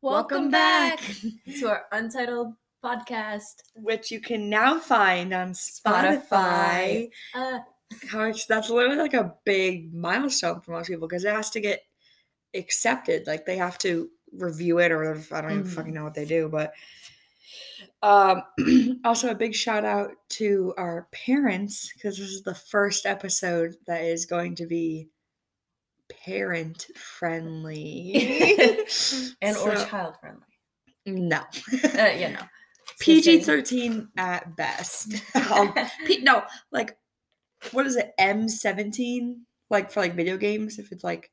Welcome 0.00 0.50
back 0.50 1.00
to 1.58 1.68
our 1.68 1.84
untitled 1.92 2.54
podcast. 2.84 3.54
which 3.74 4.10
you 4.12 4.20
can 4.20 4.48
now 4.48 4.78
find 4.78 5.32
on 5.34 5.52
Spotify. 5.52 6.28
Spotify. 6.30 7.10
Uh, 7.34 7.58
Which 8.26 8.46
that's 8.46 8.70
literally 8.70 8.96
like 8.98 9.14
a 9.14 9.34
big 9.44 9.92
milestone 9.92 10.60
for 10.60 10.72
most 10.72 10.86
people 10.88 11.08
because 11.08 11.24
it 11.24 11.32
has 11.34 11.50
to 11.50 11.60
get 11.60 11.80
accepted. 12.54 13.26
Like 13.26 13.44
they 13.46 13.56
have 13.56 13.78
to 13.78 14.08
review 14.32 14.78
it, 14.78 14.92
or 14.92 15.20
I 15.32 15.40
don't 15.40 15.50
even 15.52 15.64
Mhm. 15.64 15.68
fucking 15.74 15.94
know 15.94 16.04
what 16.04 16.14
they 16.14 16.26
do. 16.26 16.48
But 16.48 16.72
um, 18.02 18.42
also 19.04 19.30
a 19.30 19.34
big 19.34 19.54
shout 19.54 19.84
out 19.84 20.12
to 20.30 20.74
our 20.78 21.08
parents 21.10 21.90
because 21.92 22.18
this 22.18 22.28
is 22.28 22.42
the 22.44 22.54
first 22.54 23.04
episode 23.06 23.74
that 23.88 24.02
is 24.04 24.26
going 24.26 24.54
to 24.56 24.66
be 24.66 25.08
parent 26.24 26.86
friendly 26.96 28.14
and 29.42 29.56
or 29.58 29.74
child 29.86 30.14
friendly. 30.20 30.46
no. 31.06 31.38
Uh, 31.38 31.88
yeah, 31.94 32.32
no. 32.32 32.40
PG 33.00 33.40
thirteen 33.40 34.08
at 34.16 34.56
best. 34.56 35.14
Um, 35.52 35.72
P- 36.06 36.22
no, 36.22 36.42
like 36.72 36.96
what 37.72 37.86
is 37.86 37.96
it? 37.96 38.12
M 38.18 38.48
seventeen, 38.48 39.44
like 39.70 39.90
for 39.90 40.00
like 40.00 40.14
video 40.14 40.36
games. 40.36 40.78
If 40.78 40.90
it's 40.90 41.04
like 41.04 41.30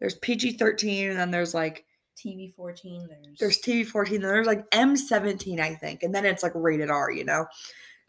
there's 0.00 0.16
PG 0.16 0.58
thirteen, 0.58 1.10
and 1.10 1.18
then 1.18 1.30
there's 1.30 1.54
like 1.54 1.86
TV 2.16 2.52
14, 2.54 3.08
there's. 3.08 3.38
there's 3.38 3.58
TV 3.58 3.86
fourteen, 3.86 4.20
then 4.20 4.30
there's 4.30 4.46
like 4.46 4.64
M 4.72 4.96
seventeen, 4.96 5.60
I 5.60 5.74
think, 5.74 6.02
and 6.02 6.14
then 6.14 6.24
it's 6.26 6.42
like 6.42 6.52
rated 6.54 6.90
R, 6.90 7.10
you 7.10 7.24
know. 7.24 7.46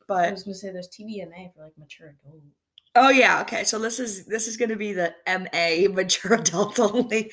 But 0.07 0.25
I 0.25 0.31
was 0.31 0.43
going 0.43 0.53
to 0.53 0.59
say 0.59 0.71
there's 0.71 0.89
TVMA 0.89 1.53
for 1.53 1.63
like 1.63 1.77
mature 1.77 2.15
adult. 2.19 2.41
Oh 2.95 3.09
yeah, 3.09 3.41
okay. 3.41 3.63
So 3.63 3.79
this 3.79 3.99
is 3.99 4.25
this 4.25 4.47
is 4.47 4.57
gonna 4.57 4.75
be 4.75 4.93
the 4.93 5.13
MA 5.27 5.91
mature 5.93 6.33
adult 6.33 6.79
only, 6.79 7.31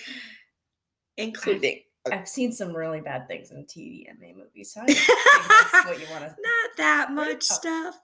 including 1.17 1.81
I've 2.11 2.29
seen 2.29 2.53
some 2.53 2.75
really 2.75 3.01
bad 3.01 3.27
things 3.27 3.51
in 3.51 3.65
TVMA 3.65 4.37
movies, 4.37 4.73
so 4.73 4.81
I 4.83 4.87
don't 4.87 4.97
think 4.97 5.73
that's 5.73 5.87
what 5.87 6.01
you 6.01 6.07
want 6.11 6.25
to. 6.25 6.29
not 6.31 6.77
that 6.77 7.11
much 7.13 7.45
Oh. 7.51 7.55
stuff. 7.55 7.97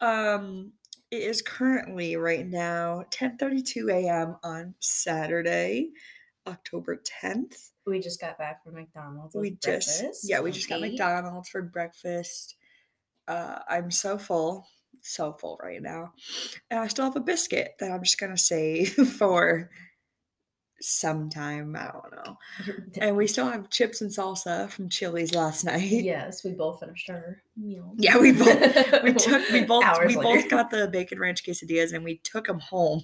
Um, 0.00 0.72
it 1.10 1.22
is 1.22 1.42
currently 1.42 2.16
right 2.16 2.46
now 2.46 3.04
10:32 3.10 3.90
a.m. 3.92 4.36
on 4.42 4.74
Saturday, 4.80 5.90
October 6.46 7.02
10th. 7.22 7.68
We 7.86 8.00
just 8.00 8.20
got 8.20 8.38
back 8.38 8.64
from 8.64 8.74
McDonald's. 8.76 9.34
We 9.34 9.50
just 9.62 10.00
breakfast. 10.00 10.28
yeah, 10.30 10.40
we 10.40 10.50
just 10.52 10.68
got 10.68 10.80
McDonald's 10.80 11.48
for 11.50 11.60
breakfast. 11.62 12.54
Uh, 13.28 13.58
I'm 13.68 13.90
so 13.90 14.16
full, 14.16 14.66
so 15.02 15.32
full 15.34 15.58
right 15.62 15.82
now, 15.82 16.12
and 16.70 16.80
I 16.80 16.86
still 16.86 17.04
have 17.04 17.16
a 17.16 17.20
biscuit 17.20 17.74
that 17.80 17.90
I'm 17.92 18.02
just 18.02 18.18
gonna 18.18 18.36
save 18.38 18.92
for 19.18 19.70
sometime. 20.80 21.76
I 21.76 21.90
don't 21.92 22.12
know. 22.26 22.38
And 23.00 23.16
we 23.16 23.26
still 23.26 23.48
have 23.48 23.70
chips 23.70 24.00
and 24.00 24.10
salsa 24.10 24.68
from 24.70 24.88
Chili's 24.88 25.34
last 25.34 25.64
night. 25.72 25.82
yes, 25.82 26.44
we 26.44 26.52
both 26.52 26.80
finished 26.80 27.08
our 27.10 27.42
meals. 27.56 27.94
Yeah, 27.98 28.18
we 28.18 28.32
both 28.32 29.02
we 29.02 29.12
took 29.14 29.48
we 29.50 29.62
both 29.64 29.84
Hours 29.84 30.16
we 30.16 30.22
later. 30.24 30.40
both 30.42 30.50
got 30.50 30.70
the 30.70 30.88
bacon 30.88 31.18
ranch 31.18 31.44
quesadillas 31.44 31.92
and 31.92 32.04
we 32.04 32.16
took 32.18 32.46
them 32.46 32.58
home. 32.60 33.02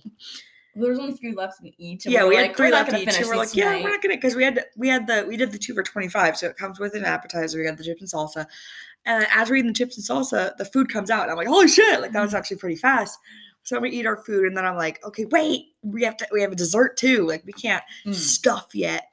There 0.81 0.91
was 0.91 0.99
only 0.99 1.15
three 1.15 1.33
left 1.35 1.61
in 1.61 1.73
each. 1.79 2.07
yeah, 2.07 2.25
we 2.27 2.37
like, 2.37 2.49
had 2.49 2.57
three 2.57 2.71
left 2.71 2.93
each. 2.95 3.09
And 3.15 3.27
we're 3.27 3.37
like, 3.37 3.55
yeah, 3.55 3.65
tonight." 3.71 3.85
we're 3.85 3.91
not 3.91 4.03
gonna 4.03 4.15
because 4.17 4.35
we 4.35 4.45
had 4.45 4.65
we 4.77 4.89
had 4.89 5.07
the 5.07 5.25
we 5.29 5.37
did 5.37 5.53
the 5.53 5.59
two 5.59 5.75
for 5.75 5.83
twenty 5.83 6.09
five, 6.09 6.37
so 6.37 6.47
it 6.49 6.57
comes 6.57 6.79
with 6.79 6.95
an 6.95 7.05
appetizer. 7.05 7.59
We 7.59 7.65
got 7.65 7.77
the 7.77 7.85
chips 7.85 8.01
and 8.01 8.11
salsa, 8.11 8.47
and 9.05 9.27
as 9.35 9.51
we're 9.51 9.57
eating 9.57 9.73
the 9.73 9.75
chips 9.75 9.97
and 9.97 10.07
salsa, 10.07 10.57
the 10.57 10.65
food 10.65 10.93
comes 10.93 11.11
out, 11.11 11.23
and 11.23 11.31
I'm 11.33 11.37
like, 11.37 11.49
holy 11.49 11.69
shit! 11.69 12.01
Like 12.01 12.13
that 12.13 12.19
Mm-hmm. 12.19 12.25
was 12.27 12.35
actually 12.35 12.59
pretty 12.59 12.77
fast. 12.77 13.19
So 13.65 13.79
we 13.81 13.91
eat 13.91 14.07
our 14.07 14.23
food, 14.25 14.47
and 14.47 14.57
then 14.57 14.65
I'm 14.65 14.77
like, 14.77 15.05
okay, 15.05 15.27
wait, 15.27 15.67
we 15.83 16.03
have 16.05 16.17
to 16.19 16.29
we 16.33 16.41
have 16.43 16.53
a 16.53 16.57
dessert 16.57 16.97
too. 16.97 17.27
Like 17.27 17.45
we 17.45 17.53
can't 17.53 17.83
Mm. 18.07 18.15
stuff 18.15 18.69
yet. 18.75 19.05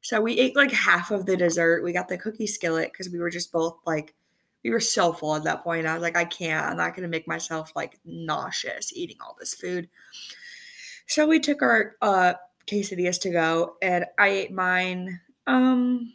So 0.00 0.20
we 0.20 0.38
ate 0.38 0.54
like 0.56 0.70
half 0.72 1.10
of 1.10 1.26
the 1.26 1.36
dessert. 1.36 1.82
We 1.82 1.92
got 1.92 2.08
the 2.08 2.16
cookie 2.16 2.46
skillet 2.46 2.92
because 2.92 3.10
we 3.10 3.18
were 3.18 3.28
just 3.30 3.50
both 3.52 3.78
like, 3.84 4.14
we 4.64 4.70
were 4.70 4.80
so 4.80 5.12
full 5.12 5.34
at 5.34 5.42
that 5.44 5.62
point. 5.64 5.86
I 5.86 5.92
was 5.92 6.02
like, 6.02 6.16
I 6.16 6.24
can't. 6.24 6.64
I'm 6.64 6.76
not 6.76 6.94
gonna 6.94 7.08
make 7.08 7.26
myself 7.28 7.72
like 7.76 7.98
nauseous 8.04 8.92
eating 8.94 9.16
all 9.20 9.36
this 9.38 9.52
food. 9.54 9.88
So 11.08 11.26
we 11.26 11.40
took 11.40 11.62
our 11.62 11.96
uh 12.00 12.34
quesadillas 12.66 13.20
to 13.22 13.30
go, 13.30 13.76
and 13.82 14.04
I 14.18 14.28
ate 14.28 14.52
mine. 14.52 15.20
Um, 15.46 16.12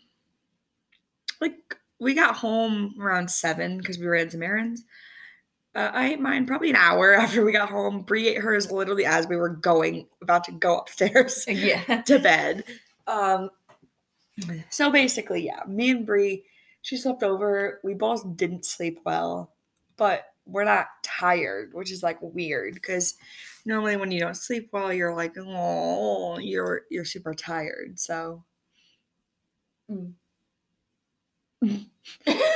like 1.42 1.56
we 2.00 2.14
got 2.14 2.36
home 2.36 2.96
around 3.00 3.30
seven 3.30 3.78
because 3.78 3.98
we 3.98 4.06
ran 4.06 4.30
some 4.30 4.44
errands. 4.44 4.84
Uh, 5.76 5.90
I 5.92 6.12
ate 6.12 6.20
mine 6.20 6.46
probably 6.46 6.70
an 6.70 6.76
hour 6.76 7.14
after 7.20 7.44
we 7.44 7.52
got 7.52 7.70
home. 7.70 8.02
Brie 8.02 8.28
ate 8.30 8.38
hers 8.38 8.72
literally 8.72 9.06
as 9.06 9.28
we 9.28 9.36
were 9.36 9.50
going 9.50 10.08
about 10.22 10.44
to 10.46 10.52
go 10.52 10.78
upstairs 10.80 11.46
Yeah. 11.48 12.02
to 12.04 12.20
bed. 12.20 12.64
Um, 13.08 13.50
so 14.70 14.92
basically, 14.92 15.46
yeah, 15.46 15.62
me 15.68 15.90
and 15.90 16.06
Brie, 16.06 16.44
she 16.82 16.98
slept 16.98 17.24
over. 17.24 17.80
We 17.84 17.94
both 17.94 18.36
didn't 18.38 18.66
sleep 18.66 19.00
well, 19.06 19.52
but 19.98 20.26
we're 20.46 20.64
not 20.66 20.88
tired, 21.04 21.74
which 21.74 21.92
is 21.92 22.04
like 22.04 22.18
weird 22.22 22.74
because 22.76 23.16
normally 23.66 23.98
when 23.98 24.12
you 24.12 24.20
don't 24.20 24.36
sleep 24.36 24.70
well, 24.72 24.92
you're 24.94 25.16
like, 25.16 25.36
oh, 25.38 26.38
you're 26.40 26.82
you're 26.90 27.06
super 27.06 27.34
tired. 27.34 28.00
So 28.00 28.44
Mm. 29.92 30.14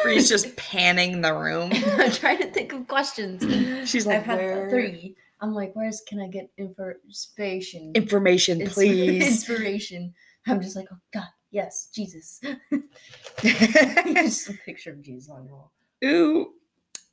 Brie's 0.04 0.30
just 0.30 0.56
panning 0.58 1.22
the 1.22 1.34
room. 1.34 1.72
I'm 1.98 2.12
trying 2.12 2.40
to 2.40 2.52
think 2.52 2.74
of 2.74 2.88
questions. 2.88 3.90
She's 3.90 4.06
like, 4.06 4.18
I've 4.18 4.26
had 4.26 4.70
three. 4.70 5.16
I'm 5.40 5.54
like, 5.54 5.74
where's 5.76 6.02
can 6.08 6.20
I 6.20 6.28
get 6.28 6.50
information? 6.58 7.92
Information, 7.94 8.68
please. 8.68 9.26
Inspiration. 9.26 10.14
I'm 10.48 10.62
just 10.62 10.76
like, 10.76 10.88
oh 10.92 10.98
God, 11.14 11.28
yes, 11.52 11.90
Jesus. 11.94 12.42
just 13.42 14.50
a 14.50 14.54
picture 14.66 14.92
of 14.92 15.02
Jesus 15.02 15.30
on 15.30 15.46
the 15.46 15.54
wall. 15.54 15.72
Ooh. 16.06 16.54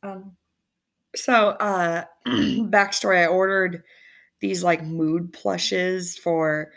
Um, 0.03 0.37
So, 1.15 1.51
uh, 1.51 2.05
backstory 2.27 3.23
I 3.23 3.27
ordered 3.27 3.83
these 4.41 4.63
like 4.65 4.85
mood 4.85 5.33
plushes 5.33 6.19
for 6.19 6.73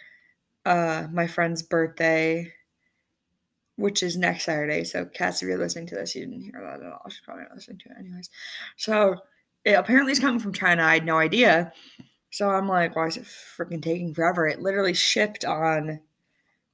uh 0.66 1.08
my 1.12 1.28
friend's 1.28 1.64
birthday, 1.64 2.54
which 3.76 4.02
is 4.04 4.18
next 4.18 4.46
Saturday. 4.46 4.84
So, 4.84 5.06
Cass, 5.06 5.42
if 5.42 5.48
you're 5.48 5.58
listening 5.58 5.88
to 5.88 5.96
this, 5.96 6.16
you 6.16 6.26
didn't 6.26 6.42
hear 6.42 6.62
that 6.62 6.86
at 6.86 6.92
all. 6.92 7.10
She's 7.10 7.22
probably 7.24 7.44
not 7.44 7.56
listening 7.56 7.80
to 7.80 7.90
it 7.90 7.98
anyways. 8.00 8.30
So, 8.78 9.16
it 9.66 9.74
apparently 9.74 10.12
is 10.14 10.20
coming 10.20 10.40
from 10.40 10.54
China. 10.54 10.84
I 10.84 10.96
had 10.96 11.06
no 11.06 11.18
idea. 11.18 11.72
So, 12.32 12.50
I'm 12.50 12.68
like, 12.68 12.96
why 12.96 13.08
is 13.08 13.18
it 13.18 13.26
freaking 13.26 13.82
taking 13.82 14.14
forever? 14.14 14.48
It 14.48 14.62
literally 14.62 14.94
shipped 14.96 15.46
on 15.46 16.02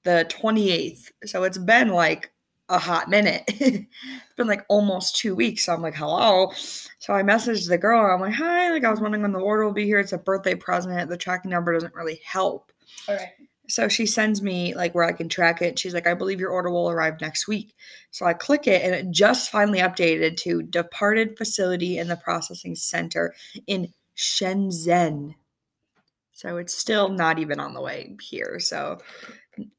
the 0.03 0.27
28th. 0.29 1.11
So, 1.25 1.43
it's 1.43 1.59
been 1.59 1.89
like 1.89 2.32
a 2.69 2.79
hot 2.79 3.09
minute. 3.09 3.43
it's 3.47 4.35
been 4.37 4.47
like 4.47 4.65
almost 4.69 5.17
two 5.17 5.35
weeks. 5.35 5.65
So, 5.65 5.73
I'm 5.73 5.81
like, 5.81 5.95
hello. 5.95 6.51
So 6.99 7.13
I 7.13 7.21
messaged 7.23 7.67
the 7.67 7.77
girl. 7.77 8.13
I'm 8.13 8.21
like, 8.21 8.33
hi, 8.33 8.71
like 8.71 8.83
I 8.83 8.91
was 8.91 9.01
wondering 9.01 9.21
when 9.21 9.33
the 9.33 9.39
order 9.39 9.65
will 9.65 9.73
be 9.73 9.85
here. 9.85 9.99
It's 9.99 10.13
a 10.13 10.17
birthday 10.17 10.55
present. 10.55 11.09
The 11.09 11.17
tracking 11.17 11.51
number 11.51 11.73
doesn't 11.73 11.95
really 11.95 12.21
help. 12.25 12.71
all 13.07 13.15
right. 13.15 13.29
So 13.69 13.87
she 13.87 14.05
sends 14.05 14.41
me 14.41 14.75
like 14.75 14.93
where 14.93 15.05
I 15.05 15.13
can 15.13 15.29
track 15.29 15.61
it. 15.61 15.79
She's 15.79 15.93
like, 15.93 16.05
I 16.05 16.13
believe 16.13 16.39
your 16.39 16.51
order 16.51 16.69
will 16.69 16.89
arrive 16.89 17.21
next 17.21 17.47
week. 17.47 17.75
So 18.11 18.25
I 18.25 18.33
click 18.33 18.67
it 18.67 18.83
and 18.83 18.93
it 18.93 19.11
just 19.11 19.49
finally 19.51 19.79
updated 19.79 20.37
to 20.37 20.63
departed 20.63 21.37
facility 21.37 21.97
in 21.97 22.07
the 22.07 22.17
processing 22.17 22.75
center 22.75 23.33
in 23.65 23.93
Shenzhen. 24.17 25.35
So 26.33 26.57
it's 26.57 26.75
still 26.75 27.09
not 27.09 27.39
even 27.39 27.59
on 27.59 27.73
the 27.73 27.81
way 27.81 28.15
here. 28.21 28.59
So 28.59 28.99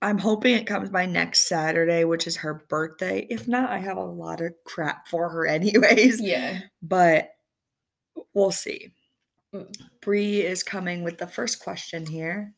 I'm 0.02 0.18
hoping 0.18 0.54
it 0.54 0.66
comes 0.66 0.88
by 0.90 1.04
next 1.06 1.48
Saturday, 1.48 2.04
which 2.04 2.26
is 2.26 2.36
her 2.36 2.64
birthday. 2.68 3.26
If 3.28 3.48
not, 3.48 3.70
I 3.70 3.78
have 3.78 3.96
a 3.96 4.04
lot 4.04 4.40
of 4.40 4.52
crap 4.64 5.08
for 5.08 5.28
her 5.28 5.46
anyways 5.48 6.20
Yeah. 6.20 6.60
but 6.82 7.30
we'll 8.34 8.52
see. 8.52 8.92
Mm. 9.54 9.74
Bree 10.00 10.40
is 10.42 10.62
coming 10.62 11.02
with 11.02 11.18
the 11.18 11.26
first 11.26 11.60
question 11.62 12.06
here. 12.06 12.52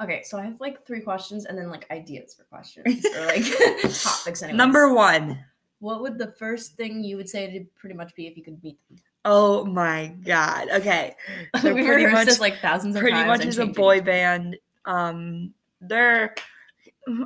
Okay, 0.00 0.22
so 0.24 0.38
I 0.38 0.42
have 0.42 0.60
like 0.60 0.84
three 0.84 1.00
questions 1.00 1.44
and 1.44 1.56
then 1.56 1.70
like 1.70 1.88
ideas 1.92 2.34
for 2.34 2.42
questions 2.44 3.04
or 3.16 3.26
like 3.26 3.44
topics. 3.82 4.42
Anyways. 4.42 4.56
Number 4.58 4.92
one. 4.92 5.38
What 5.78 6.00
would 6.02 6.18
the 6.18 6.32
first 6.38 6.74
thing 6.74 7.04
you 7.04 7.16
would 7.16 7.28
say 7.28 7.46
to 7.58 7.64
pretty 7.78 7.94
much 7.94 8.14
be 8.16 8.26
if 8.26 8.36
you 8.36 8.42
could 8.42 8.62
meet 8.64 8.78
them? 8.88 8.98
Oh 9.24 9.64
my 9.64 10.14
god. 10.24 10.68
Okay. 10.72 11.14
So 11.60 11.72
We've 11.72 11.84
pretty 11.86 12.06
rehearsed 12.06 12.26
this 12.26 12.40
much- 12.40 12.50
like 12.52 12.60
thousands 12.60 12.96
of 12.96 13.00
Pretty 13.02 13.24
much 13.24 13.44
is 13.44 13.58
a 13.58 13.66
boy 13.66 14.00
band. 14.00 14.56
Um 14.84 15.54
they're 15.88 16.34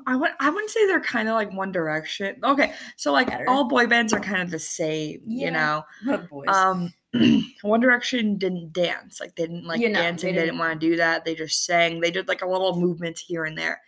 I 0.06 0.16
would 0.16 0.30
I 0.40 0.50
wouldn't 0.50 0.70
say 0.70 0.86
they're 0.86 1.00
kind 1.00 1.28
of 1.28 1.34
like 1.34 1.52
One 1.52 1.70
Direction. 1.70 2.36
Okay, 2.42 2.72
so 2.96 3.12
like 3.12 3.28
Better. 3.28 3.48
all 3.48 3.68
boy 3.68 3.86
bands 3.86 4.12
are 4.12 4.18
kind 4.20 4.42
of 4.42 4.50
the 4.50 4.58
same, 4.58 5.20
Yeah. 5.24 5.44
you 5.46 5.50
know. 5.52 5.84
What 6.04 6.28
boys? 6.28 6.48
Um, 6.48 6.92
One 7.62 7.80
Direction 7.80 8.38
didn't 8.38 8.72
dance. 8.72 9.20
Like 9.20 9.36
they 9.36 9.44
didn't 9.44 9.66
like 9.66 9.80
You 9.80 9.88
know, 9.88 10.00
dancing. 10.02 10.34
they 10.34 10.40
They 10.40 10.46
didn't 10.46 10.58
want 10.58 10.80
to 10.80 10.86
do 10.90 10.96
that. 10.96 11.24
They 11.24 11.34
just 11.36 11.64
sang. 11.64 12.00
They 12.00 12.10
did 12.10 12.26
like 12.28 12.42
a 12.42 12.48
little 12.48 12.78
movements 12.80 13.20
here 13.20 13.44
and 13.44 13.56
there. 13.56 13.80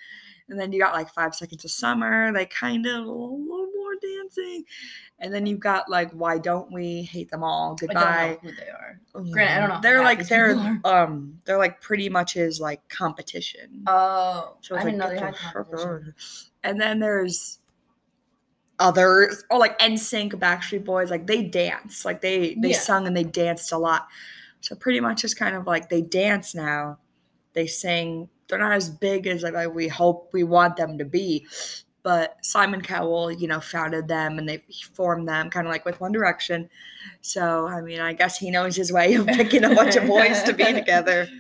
And 0.49 0.59
then 0.61 0.73
you 0.73 0.81
got 0.81 0.95
like 0.95 1.13
Five 1.13 1.35
Seconds 1.35 1.65
of 1.65 1.71
Summer. 1.73 2.33
They 2.33 2.47
kind 2.47 2.87
of 2.87 2.95
a 3.05 3.11
little 3.11 3.39
more 3.39 3.60
dancing. 4.37 4.65
And 5.19 5.33
then 5.35 5.47
you've 5.47 5.61
got 5.61 5.89
like 5.89 6.11
Why 6.13 6.39
Don't 6.39 6.73
We 6.73 7.03
Hate 7.03 7.31
Them 7.31 7.43
All? 7.43 7.73
I 7.73 7.77
Goodbye. 7.87 8.39
don't 8.39 8.45
know 8.45 8.51
who 8.51 8.57
they 8.57 8.71
are. 8.71 9.01
Granted, 9.31 9.57
I 9.57 9.61
don't 9.61 9.69
know 9.69 9.81
They're 9.83 10.03
like 10.03 10.27
they're 10.27 10.81
um 10.85 11.39
they're 11.45 11.59
like 11.59 11.81
pretty 11.81 12.09
much 12.09 12.33
his 12.35 12.61
like 12.61 12.89
competition. 12.89 13.85
Oh, 13.87 14.57
So 14.61 14.77
I 14.77 14.85
didn't 14.85 14.99
know 14.99 15.09
they 15.09 15.19
had 15.19 15.35
competition. 15.37 16.15
And 16.63 16.81
then 16.81 17.01
there's 17.01 17.59
others 18.79 19.45
or 19.51 19.59
like 19.59 19.79
NSYNC, 19.79 20.33
Backstreet 20.35 20.85
Boys, 20.85 21.11
like 21.11 21.27
they 21.27 21.43
dance, 21.43 22.05
like 22.05 22.21
they 22.23 22.55
they 22.55 22.71
Yeah. 22.71 22.79
sung 22.79 23.07
and 23.07 23.17
they 23.17 23.25
danced 23.25 23.73
a 23.73 23.79
lot. 23.79 24.09
So 24.61 24.75
pretty 24.75 25.01
much 25.01 25.25
it's 25.25 25.35
kind 25.35 25.57
of 25.57 25.67
like 25.67 25.89
they 25.89 26.03
dance 26.03 26.55
now. 26.55 26.99
They 27.53 27.67
sing. 27.67 28.29
They're 28.49 28.59
not 28.59 28.73
as 28.73 28.91
big 28.91 29.27
as 29.27 29.43
like 29.43 29.73
we 29.75 29.89
hope 29.89 30.31
we 30.33 30.45
want 30.45 30.77
them 30.77 30.99
to 30.99 31.05
be. 31.05 31.47
But 32.03 32.39
Simon 32.45 32.81
Cowell, 32.81 33.31
you 33.31 33.47
know, 33.47 33.61
founded 33.61 34.09
them 34.09 34.39
and 34.39 34.49
they 34.49 34.65
formed 34.95 35.29
them 35.29 35.51
kind 35.51 35.67
of 35.67 35.71
like 35.73 35.85
with 35.85 36.01
One 36.01 36.13
Direction. 36.13 36.71
So 37.21 37.67
I 37.69 37.81
mean, 37.83 38.01
I 38.01 38.13
guess 38.15 38.39
he 38.39 38.51
knows 38.51 38.75
his 38.77 38.91
way 38.93 39.15
of 39.15 39.27
picking 39.27 39.65
a 39.65 39.75
bunch 39.75 39.97
of 39.97 40.07
boys 40.07 40.43
to 40.45 40.53
be 40.55 40.65
together. 40.73 41.29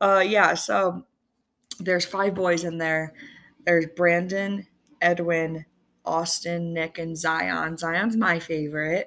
Uh 0.00 0.22
yeah, 0.26 0.54
so 0.54 1.06
there's 1.78 2.04
five 2.04 2.34
boys 2.34 2.64
in 2.64 2.78
there. 2.78 3.14
There's 3.64 3.86
Brandon, 3.96 4.66
Edwin, 5.00 5.64
Austin, 6.04 6.74
Nick, 6.74 6.98
and 6.98 7.16
Zion. 7.16 7.78
Zion's 7.78 8.16
my 8.16 8.38
favorite. 8.40 9.06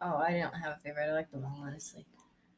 Oh, 0.00 0.16
I 0.16 0.32
don't 0.32 0.54
have 0.54 0.76
a 0.76 0.80
favorite. 0.82 1.08
I 1.10 1.12
like 1.12 1.30
them 1.30 1.44
all, 1.44 1.62
honestly. 1.62 2.06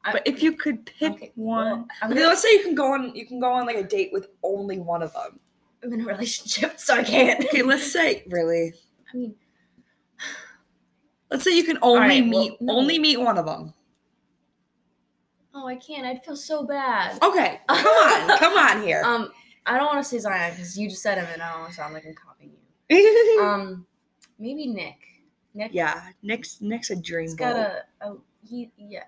I- 0.03 0.13
But 0.13 0.23
if 0.25 0.41
you 0.41 0.53
could 0.53 0.85
pick 0.85 1.11
Okay, 1.13 1.31
one, 1.35 1.65
well, 1.65 1.87
okay, 2.03 2.13
gonna- 2.15 2.27
let's 2.27 2.41
say 2.41 2.53
you 2.53 2.63
can 2.63 2.73
go 2.73 2.93
on 2.93 3.13
you 3.15 3.27
can 3.27 3.39
go 3.39 3.51
on 3.51 3.65
like 3.67 3.75
a 3.77 3.83
date 3.83 4.11
with 4.11 4.29
only 4.41 4.79
one 4.79 5.03
of 5.03 5.13
them. 5.13 5.39
I'm 5.83 5.93
in 5.93 6.01
a 6.01 6.05
relationship, 6.05 6.73
so 6.79 6.95
I 6.95 7.03
can't. 7.03 7.43
Okay, 7.45 7.61
let's 7.63 7.91
say 7.91 8.23
really. 8.29 8.73
I 9.13 9.17
mean, 9.17 9.35
Let's 11.29 11.45
say 11.45 11.55
you 11.55 11.63
can 11.63 11.77
only 11.81 11.99
right, 11.99 12.29
well, 12.29 12.41
meet 12.41 12.61
no. 12.61 12.73
only 12.75 12.99
meet 12.99 13.17
one 13.19 13.37
of 13.37 13.45
them. 13.45 13.73
oh, 15.55 15.65
I 15.65 15.75
can't. 15.77 16.05
I'd 16.05 16.23
feel 16.25 16.35
so 16.35 16.65
bad. 16.65 17.21
Okay, 17.23 17.61
come 17.69 17.77
on, 17.85 18.37
come 18.39 18.57
on 18.57 18.83
here. 18.83 19.01
Um, 19.05 19.31
I 19.65 19.77
don't 19.77 19.85
want 19.85 20.03
to 20.03 20.03
say 20.03 20.19
Zion 20.19 20.51
because 20.51 20.77
you 20.77 20.89
just 20.89 21.01
said 21.01 21.17
him, 21.17 21.27
and 21.31 21.41
I 21.41 21.51
don't 21.51 21.61
want 21.61 21.71
to 21.71 21.77
sound 21.77 21.93
like 21.93 22.05
I'm 22.05 22.15
copying 22.15 22.51
you. 22.89 23.41
Um, 23.41 23.85
maybe 24.39 24.67
Nick. 24.67 24.97
Nick. 25.53 25.71
yeah, 25.73 26.07
Nick's 26.21 26.59
Nick's 26.59 26.89
a 26.89 26.95
dream. 26.97 27.27
He's 27.27 27.33
got 27.35 27.55
a, 27.55 27.83
a 28.01 28.15
he. 28.43 28.69
Yeah. 28.77 29.03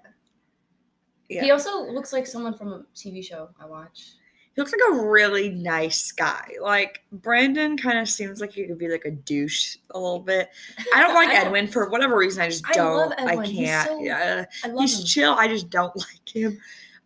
Yeah. 1.27 1.41
He 1.43 1.51
also 1.51 1.83
looks 1.91 2.13
like 2.13 2.25
someone 2.27 2.53
from 2.53 2.71
a 2.73 2.83
TV 2.95 3.23
show 3.23 3.49
I 3.59 3.65
watch. 3.65 4.13
He 4.55 4.61
looks 4.61 4.71
like 4.71 4.81
a 4.99 5.05
really 5.07 5.49
nice 5.49 6.11
guy. 6.11 6.47
Like 6.61 7.01
Brandon 7.11 7.75
kind 7.75 7.97
of 7.97 8.07
seems 8.07 8.39
like 8.39 8.51
he 8.53 8.67
could 8.67 8.77
be 8.77 8.87
like 8.87 9.05
a 9.05 9.11
douche 9.11 9.77
a 9.91 9.99
little 9.99 10.19
bit. 10.19 10.49
I 10.93 11.01
don't 11.01 11.13
like 11.15 11.29
Edwin 11.29 11.67
for 11.67 11.89
whatever 11.89 12.15
reason. 12.17 12.43
I 12.43 12.49
just 12.49 12.63
I 12.67 12.73
don't. 12.73 12.95
love 12.95 13.13
I. 13.17 13.45
He's 13.45 13.67
can't. 13.67 13.87
so- 13.89 13.99
yeah, 14.03 14.45
I 14.63 14.67
love 14.67 14.81
he's 14.81 14.99
him. 14.99 15.05
chill. 15.05 15.33
I 15.33 15.47
just 15.47 15.69
don't 15.71 15.95
like 15.97 16.29
him. 16.35 16.59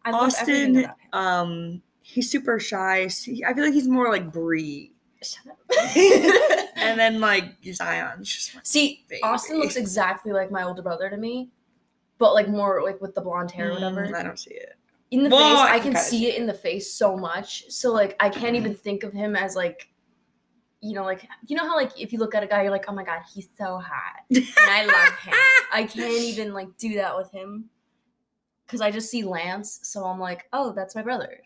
I 0.04 0.12
Austin, 0.12 0.76
him. 0.76 0.92
um, 1.14 1.82
he's 2.02 2.30
super 2.30 2.60
shy. 2.60 3.08
He- 3.08 3.46
I 3.46 3.54
feel 3.54 3.64
like 3.64 3.74
he's 3.74 3.88
more 3.88 4.10
like 4.12 4.32
Bree. 4.32 4.92
Shut 5.24 5.48
up. 5.52 5.58
And 6.78 6.98
then 6.98 7.20
like 7.20 7.60
just 7.62 7.82
See, 8.64 9.04
baby. 9.10 9.22
Austin 9.24 9.60
looks 9.60 9.76
exactly 9.76 10.32
like 10.32 10.52
my 10.52 10.64
older 10.64 10.82
brother 10.82 11.10
to 11.10 11.18
me, 11.18 11.50
but 12.18 12.34
like 12.34 12.48
more 12.48 12.82
like 12.84 13.02
with 13.02 13.14
the 13.16 13.20
blonde 13.22 13.52
hair 13.52 13.72
or 13.72 13.76
mm, 13.76 13.76
whatever. 13.96 14.16
I 14.16 14.24
don't 14.24 14.38
see 14.40 14.54
it. 14.54 14.76
In 15.12 15.24
the 15.24 15.30
face, 15.30 15.40
I 15.40 15.80
can 15.80 15.96
see 15.96 16.28
it 16.28 16.36
in 16.36 16.46
the 16.46 16.54
face 16.54 16.94
so 16.94 17.16
much. 17.16 17.70
So 17.70 17.94
like 17.94 18.16
I 18.20 18.30
can't 18.30 18.56
even 18.56 18.74
mm-hmm. 18.74 18.82
think 18.82 19.04
of 19.04 19.14
him 19.14 19.36
as 19.36 19.56
like 19.56 19.90
you 20.82 20.94
know, 20.94 21.04
like 21.04 21.28
you 21.48 21.56
know 21.56 21.68
how 21.68 21.76
like 21.76 22.00
if 22.00 22.14
you 22.14 22.20
look 22.20 22.36
at 22.36 22.44
a 22.44 22.48
guy, 22.48 22.62
you're 22.62 22.72
like, 22.72 22.86
oh 22.88 22.94
my 22.94 23.04
god, 23.04 23.22
he's 23.34 23.48
so 23.58 23.80
hot, 23.80 24.22
and 24.30 24.46
I 24.58 24.86
love 24.86 25.18
him. 25.20 25.34
I 25.74 25.84
can't 25.84 26.24
even 26.24 26.54
like 26.54 26.78
do 26.78 26.96
that 26.96 27.16
with 27.16 27.32
him 27.32 27.70
because 28.66 28.82
I 28.82 28.92
just 28.92 29.10
see 29.10 29.24
Lance, 29.24 29.80
so 29.84 30.04
I'm 30.04 30.20
like, 30.20 30.48
oh, 30.54 30.74
that's 30.74 30.94
my 30.94 31.02
brother, 31.02 31.40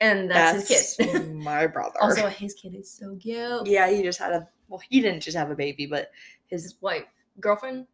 and 0.00 0.30
that's, 0.30 0.68
his 0.68 0.96
kid. 0.96 1.34
my 1.34 1.66
brother. 1.66 1.94
also, 2.00 2.28
his 2.28 2.54
kid 2.54 2.74
is 2.74 2.90
so 2.90 3.16
cute. 3.16 3.66
yeah, 3.66 3.90
he 3.90 4.02
just 4.02 4.18
had 4.18 4.32
a. 4.32 4.48
Well, 4.68 4.80
he 4.88 5.00
didn't 5.00 5.20
just 5.20 5.36
have 5.36 5.50
a 5.50 5.54
baby, 5.54 5.86
but 5.86 6.10
his 6.46 6.62
His 6.62 6.74
wife, 6.80 7.04
girlfriend, 7.40 7.86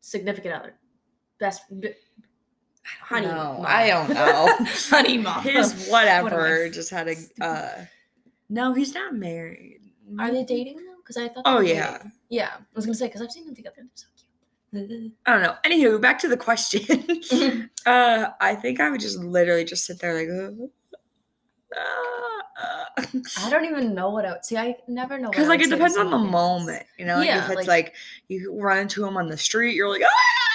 significant 0.00 0.54
other, 0.54 0.74
best, 1.38 1.62
honey. 3.02 3.26
No, 3.26 3.34
mom. 3.34 3.64
I 3.66 3.86
don't 3.88 4.10
know. 4.10 4.56
honey 4.88 5.18
mom. 5.18 5.42
his 5.42 5.86
What 5.88 5.90
whatever 6.04 6.68
just 6.68 6.90
had 6.90 7.08
a. 7.08 7.16
uh 7.44 7.84
No, 8.48 8.72
he's 8.74 8.94
not 8.94 9.14
married. 9.14 9.80
Are 10.18 10.30
they 10.32 10.44
dating 10.44 10.76
though? 10.76 10.96
Because 11.02 11.16
I 11.16 11.28
thought. 11.28 11.42
Oh, 11.46 11.60
yeah. 11.60 11.92
dating. 11.98 12.12
Yeah, 12.28 12.50
I 12.56 12.62
was 12.74 12.86
gonna 12.86 12.94
say 12.96 13.06
because 13.06 13.22
I've 13.22 13.30
seen 13.32 13.46
them 13.46 13.54
together. 13.54 13.76
They're 13.76 13.86
so 13.94 14.06
cute. 14.16 15.12
I 15.26 15.32
don't 15.32 15.42
know. 15.42 15.56
Anywho, 15.64 16.00
back 16.00 16.18
to 16.20 16.28
the 16.28 16.36
question. 16.36 16.80
uh, 17.86 18.30
I 18.40 18.54
think 18.54 18.80
I 18.80 18.88
would 18.90 19.00
just 19.00 19.18
literally 19.18 19.64
just 19.64 19.84
sit 19.84 19.98
there 19.98 20.14
like, 20.14 20.28
uh, 20.28 21.76
uh, 21.76 23.04
I 23.38 23.50
don't 23.50 23.64
even 23.64 23.94
know 23.94 24.10
what 24.10 24.24
I 24.24 24.32
would 24.32 24.44
see. 24.44 24.56
I 24.56 24.76
never 24.88 25.18
know. 25.18 25.30
because 25.30 25.48
like 25.48 25.60
it 25.60 25.70
depends 25.70 25.96
on 25.96 26.10
the 26.10 26.18
moment, 26.18 26.84
you 26.98 27.04
know. 27.06 27.16
Like 27.16 27.26
Yeah, 27.26 27.44
if 27.44 27.50
it's 27.50 27.56
like- 27.56 27.66
like, 27.66 27.94
you 28.28 28.54
run 28.60 28.78
into 28.78 29.04
him 29.04 29.16
on 29.16 29.28
the 29.28 29.36
street, 29.36 29.74
you're 29.74 29.88
like, 29.88 30.02
ah, 30.04 30.08
pretty 30.08 30.49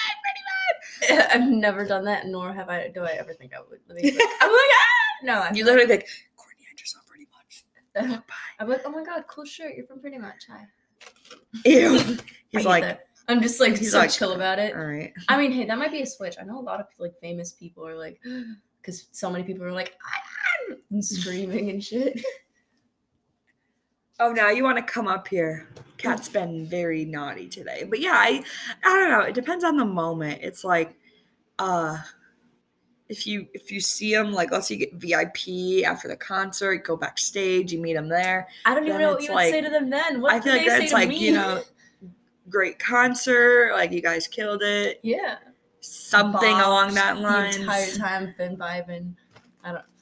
I've 1.10 1.48
never 1.48 1.84
done 1.84 2.04
that, 2.04 2.26
nor 2.26 2.52
have 2.52 2.68
I. 2.68 2.88
Do 2.88 3.02
I 3.02 3.12
ever 3.12 3.34
think 3.34 3.52
I 3.54 3.60
would? 3.60 3.80
Let 3.88 4.02
me 4.02 4.10
I'm 4.10 4.16
like, 4.16 4.20
ah! 4.40 5.24
No, 5.24 5.40
I'm. 5.40 5.54
You 5.54 5.64
literally 5.64 5.86
like, 5.86 6.08
Courtney, 6.36 6.64
saw 6.84 7.00
pretty 7.06 7.26
much. 7.32 7.64
Bye. 8.26 8.32
I'm 8.58 8.68
like, 8.68 8.82
oh 8.84 8.90
my 8.90 9.04
god, 9.04 9.24
cool 9.28 9.44
shirt. 9.44 9.74
You're 9.76 9.86
from 9.86 10.00
Pretty 10.00 10.18
Much. 10.18 10.46
Hi. 10.50 10.66
Ew. 11.64 12.18
He's 12.48 12.64
like, 12.64 12.84
that. 12.84 13.06
I'm 13.28 13.42
just 13.42 13.60
like 13.60 13.76
he's 13.76 13.92
so 13.92 13.98
like, 13.98 14.10
chill 14.10 14.32
about 14.32 14.58
it. 14.58 14.74
all 14.74 14.84
right. 14.84 15.12
I 15.28 15.36
mean, 15.36 15.50
hey, 15.50 15.64
that 15.66 15.78
might 15.78 15.90
be 15.90 16.02
a 16.02 16.06
switch. 16.06 16.36
I 16.40 16.44
know 16.44 16.58
a 16.58 16.62
lot 16.62 16.80
of 16.80 16.86
like 16.98 17.14
famous 17.20 17.52
people 17.52 17.86
are 17.86 17.96
like, 17.96 18.20
because 18.80 19.08
so 19.12 19.30
many 19.30 19.44
people 19.44 19.64
are 19.64 19.72
like, 19.72 19.94
"Ah," 20.04 20.74
and 20.90 21.04
screaming 21.04 21.70
and 21.70 21.82
shit. 21.82 22.20
Oh, 24.18 24.32
now 24.32 24.50
you 24.50 24.64
want 24.64 24.78
to 24.78 24.82
come 24.82 25.08
up 25.08 25.28
here. 25.28 25.68
Cat's 25.98 26.28
been 26.28 26.66
very 26.66 27.04
naughty 27.04 27.48
today. 27.48 27.84
But 27.88 28.00
yeah, 28.00 28.14
I 28.14 28.42
I 28.84 28.88
don't 28.94 29.10
know. 29.10 29.20
It 29.20 29.34
depends 29.34 29.64
on 29.64 29.76
the 29.76 29.84
moment. 29.84 30.40
It's 30.42 30.64
like 30.64 30.96
uh 31.58 31.98
if 33.08 33.26
you 33.26 33.46
if 33.54 33.70
you 33.70 33.80
see 33.80 34.12
him 34.12 34.32
like 34.32 34.50
let's 34.50 34.68
say 34.68 34.74
you 34.74 34.80
get 34.80 34.94
VIP 34.94 35.84
after 35.86 36.08
the 36.08 36.16
concert, 36.16 36.78
go 36.78 36.96
backstage, 36.96 37.72
you 37.72 37.80
meet 37.80 37.96
him 37.96 38.08
there. 38.08 38.48
I 38.64 38.74
don't 38.74 38.86
even 38.86 39.00
know 39.00 39.12
what 39.12 39.22
you 39.22 39.32
would 39.32 39.50
say 39.50 39.60
to 39.60 39.70
them 39.70 39.90
then. 39.90 40.20
What 40.20 40.34
I 40.34 40.40
feel 40.40 40.54
like 40.54 40.66
that's 40.66 40.92
like, 40.92 41.12
you 41.18 41.32
know, 41.32 41.62
great 42.48 42.78
concert, 42.78 43.72
like 43.72 43.92
you 43.92 44.02
guys 44.02 44.26
killed 44.26 44.62
it. 44.62 45.00
yeah, 45.02 45.36
Something 45.80 46.54
along 46.54 46.94
that 46.94 47.18
line. 47.18 47.52
The 47.52 47.60
entire 47.60 47.90
time, 47.92 48.34
been 48.36 48.56
vibing. 48.56 49.14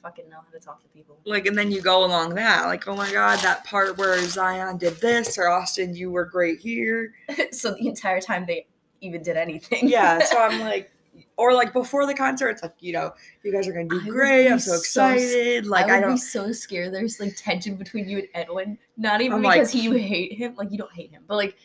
Fucking 0.05 0.29
know 0.29 0.37
how 0.37 0.51
to 0.57 0.63
talk 0.63 0.81
to 0.83 0.87
people. 0.89 1.17
Like 1.25 1.47
and 1.47 1.57
then 1.57 1.71
you 1.71 1.81
go 1.81 2.05
along 2.05 2.35
that, 2.35 2.65
like, 2.65 2.87
oh 2.87 2.95
my 2.95 3.11
god, 3.11 3.39
that 3.39 3.63
part 3.65 3.97
where 3.97 4.17
Zion 4.25 4.77
did 4.77 4.97
this 5.01 5.37
or 5.37 5.47
Austin, 5.49 5.95
you 5.95 6.11
were 6.11 6.25
great 6.25 6.59
here. 6.59 7.13
so 7.51 7.73
the 7.73 7.87
entire 7.87 8.21
time 8.21 8.45
they 8.45 8.67
even 9.01 9.21
did 9.23 9.35
anything. 9.37 9.87
yeah 9.87 10.19
so 10.19 10.37
i'm 10.41 10.59
like 10.61 10.91
or 11.37 11.53
like 11.53 11.73
before 11.73 12.05
the 12.07 12.13
concert 12.13 12.49
it's 12.49 12.63
like 12.63 12.73
you 12.79 12.93
know 12.93 13.13
you 13.43 13.51
guys 13.51 13.67
are 13.67 13.73
gonna 13.73 13.87
do 13.87 14.01
I 14.03 14.07
great 14.07 14.47
i'm 14.49 14.57
so 14.59 14.71
so 14.71 14.77
excited 14.77 15.67
like 15.67 15.85
I 15.85 15.87
would 15.87 15.93
i, 15.95 15.99
be 15.99 16.05
don't 16.07 16.17
so 16.17 16.51
scared. 16.51 16.93
There's 16.93 17.19
like 17.19 17.35
tension 17.35 17.75
between 17.75 18.07
you 18.09 18.19
and 18.19 18.27
Edwin. 18.33 18.77
Not 18.97 19.21
even 19.21 19.37
I'm 19.37 19.43
like- 19.43 19.61
because 19.61 19.75
you 19.75 19.91
hate 19.93 20.33
him, 20.33 20.55
like 20.55 20.71
you 20.71 20.77
don't 20.77 20.93
hate 20.93 21.11
him, 21.11 21.23
but 21.27 21.35
like 21.35 21.55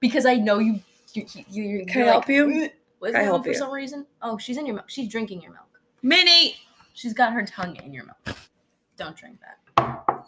because 0.00 0.24
I 0.26 0.34
know 0.36 0.58
you. 0.58 0.80
you, 1.14 1.26
you 1.50 1.62
you're, 1.62 1.84
Can 1.86 2.02
I 2.02 2.04
you're 2.04 2.12
help 2.12 2.22
like, 2.22 2.28
you? 2.28 2.70
With 3.00 3.14
I 3.14 3.20
him 3.20 3.24
help 3.26 3.42
for 3.44 3.50
you? 3.50 3.54
some 3.58 3.70
reason. 3.72 4.06
Oh, 4.22 4.38
she's 4.38 4.56
in 4.56 4.66
your 4.66 4.76
milk. 4.76 4.88
She's 4.88 5.08
drinking 5.08 5.42
your 5.42 5.52
milk. 5.52 5.68
minnie 6.02 6.56
She's 6.98 7.14
got 7.14 7.32
her 7.32 7.44
tongue 7.44 7.76
in 7.76 7.92
your 7.92 8.04
mouth. 8.04 8.50
Don't 8.96 9.16
drink 9.16 9.38
that. 9.40 10.24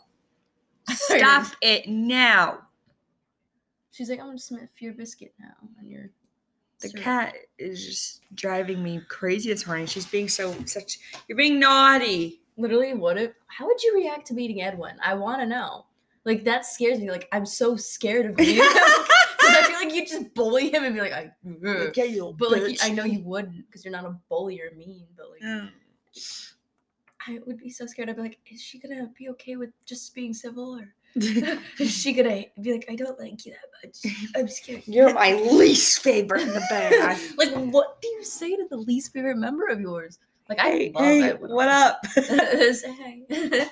stop 0.90 1.46
it 1.62 1.88
now 1.88 2.60
She's 3.92 4.08
like, 4.08 4.20
I'm 4.20 4.26
gonna 4.26 4.38
sniff 4.38 4.70
your 4.80 4.92
biscuit 4.94 5.34
now, 5.38 5.54
and 5.78 5.90
your 5.90 6.10
the 6.80 6.88
syrup." 6.88 7.04
cat 7.04 7.34
is 7.58 7.84
just 7.84 8.22
driving 8.34 8.82
me 8.82 9.00
crazy 9.08 9.50
this 9.50 9.66
morning 9.66 9.84
she's 9.84 10.06
being 10.06 10.28
so 10.28 10.54
such 10.64 10.98
you're 11.28 11.36
being 11.36 11.60
naughty 11.60 12.40
Literally, 12.60 12.92
what 12.92 13.16
if? 13.16 13.32
How 13.46 13.66
would 13.66 13.82
you 13.82 13.94
react 13.94 14.26
to 14.26 14.34
meeting 14.34 14.60
Edwin? 14.60 14.96
I 15.02 15.14
want 15.14 15.40
to 15.40 15.46
know. 15.46 15.86
Like 16.26 16.44
that 16.44 16.66
scares 16.66 16.98
me. 16.98 17.10
Like 17.10 17.26
I'm 17.32 17.46
so 17.46 17.74
scared 17.74 18.26
of 18.26 18.38
you 18.38 18.54
because 19.40 19.56
I 19.56 19.62
feel 19.66 19.76
like 19.76 19.94
you 19.94 20.06
just 20.06 20.34
bully 20.34 20.70
him 20.70 20.84
and 20.84 20.94
be 20.94 21.00
like, 21.00 21.12
I. 21.12 21.32
like, 21.42 21.96
you 21.96 22.04
little 22.04 22.34
But 22.34 22.50
like. 22.50 22.76
I 22.82 22.90
know 22.90 23.04
you 23.04 23.20
wouldn't 23.20 23.66
because 23.66 23.82
you're 23.82 23.92
not 23.92 24.04
a 24.04 24.14
bully 24.28 24.60
or 24.60 24.70
mean. 24.76 25.06
But 25.16 25.30
like. 25.30 25.70
I 27.30 27.38
would 27.46 27.58
be 27.58 27.70
so 27.70 27.86
scared. 27.86 28.10
I'd 28.10 28.16
be 28.16 28.22
like, 28.22 28.38
is 28.50 28.60
she 28.62 28.78
gonna 28.78 29.08
be 29.16 29.28
okay 29.30 29.56
with 29.56 29.70
just 29.86 30.14
being 30.14 30.34
civil, 30.34 30.78
or 30.78 30.94
is 31.14 31.92
she 31.92 32.12
gonna 32.12 32.44
be 32.60 32.72
like, 32.72 32.86
I 32.90 32.96
don't 32.96 33.18
like 33.18 33.44
you 33.46 33.52
that 33.52 33.70
much. 33.84 34.30
I'm 34.36 34.48
scared. 34.48 34.82
you're 34.86 35.12
my 35.14 35.32
least 35.52 36.02
favorite 36.02 36.42
in 36.42 36.48
the 36.48 36.66
band 36.70 37.20
like, 37.36 37.52
what 37.72 38.00
do 38.00 38.08
you 38.08 38.24
say 38.24 38.56
to 38.56 38.66
the 38.68 38.76
least 38.76 39.12
favorite 39.12 39.36
member 39.36 39.66
of 39.68 39.80
yours? 39.80 40.18
Like, 40.48 40.58
I 40.60 40.68
hey, 40.70 40.92
love 40.94 41.04
hey 41.04 41.32
what 41.34 41.68
up 41.68 42.00
hey. 42.16 43.66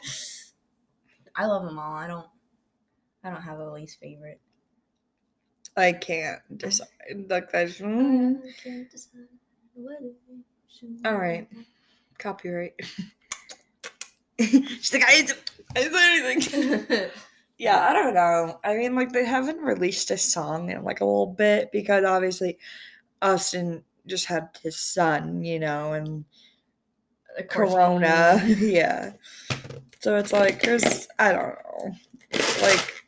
I 1.35 1.47
love 1.47 1.65
them 1.65 1.79
all. 1.79 1.95
I 1.95 2.07
don't. 2.09 2.27
I 3.25 3.31
don't 3.31 3.43
have 3.43 3.59
a 3.59 3.71
least 3.73 3.99
favorite. 4.00 4.41
i 5.77 5.93
can't 5.93 6.41
decide 6.57 6.87
like 7.29 7.50
that's 7.50 7.79
mm, 7.79 8.38
I 8.38 8.53
can't 8.62 8.91
decide 8.91 9.27
what 9.75 9.99
All 11.05 11.15
right. 11.17 11.47
copyright 12.19 12.75
she's 14.80 14.92
like 14.92 15.04
i 15.04 15.23
didn't 15.23 15.50
I 15.76 15.80
didn't 15.83 15.95
say 15.95 16.47
anything 16.50 17.11
yeah, 17.59 17.88
I 17.88 17.92
don't 17.92 18.14
know. 18.14 18.61
I 18.62 18.76
mean, 18.76 18.95
like 18.95 19.11
they 19.12 19.25
haven't 19.25 19.59
released 19.59 20.11
a 20.12 20.16
song 20.16 20.71
in 20.71 20.85
like 20.85 21.00
a 21.00 21.04
little 21.04 21.26
bit 21.26 21.71
because 21.73 22.04
obviously 22.04 22.57
Austin 23.21 23.83
just 24.07 24.26
had 24.26 24.49
his 24.62 24.76
son, 24.76 25.45
you 25.45 25.59
know, 25.59 25.92
and 25.92 26.25
Corona. 27.49 28.42
yeah. 28.59 29.12
So 30.00 30.16
it's 30.16 30.33
like 30.33 30.62
there's 30.62 31.09
I 31.18 31.33
don't 31.33 31.49
know. 31.49 31.97
Like 32.62 33.04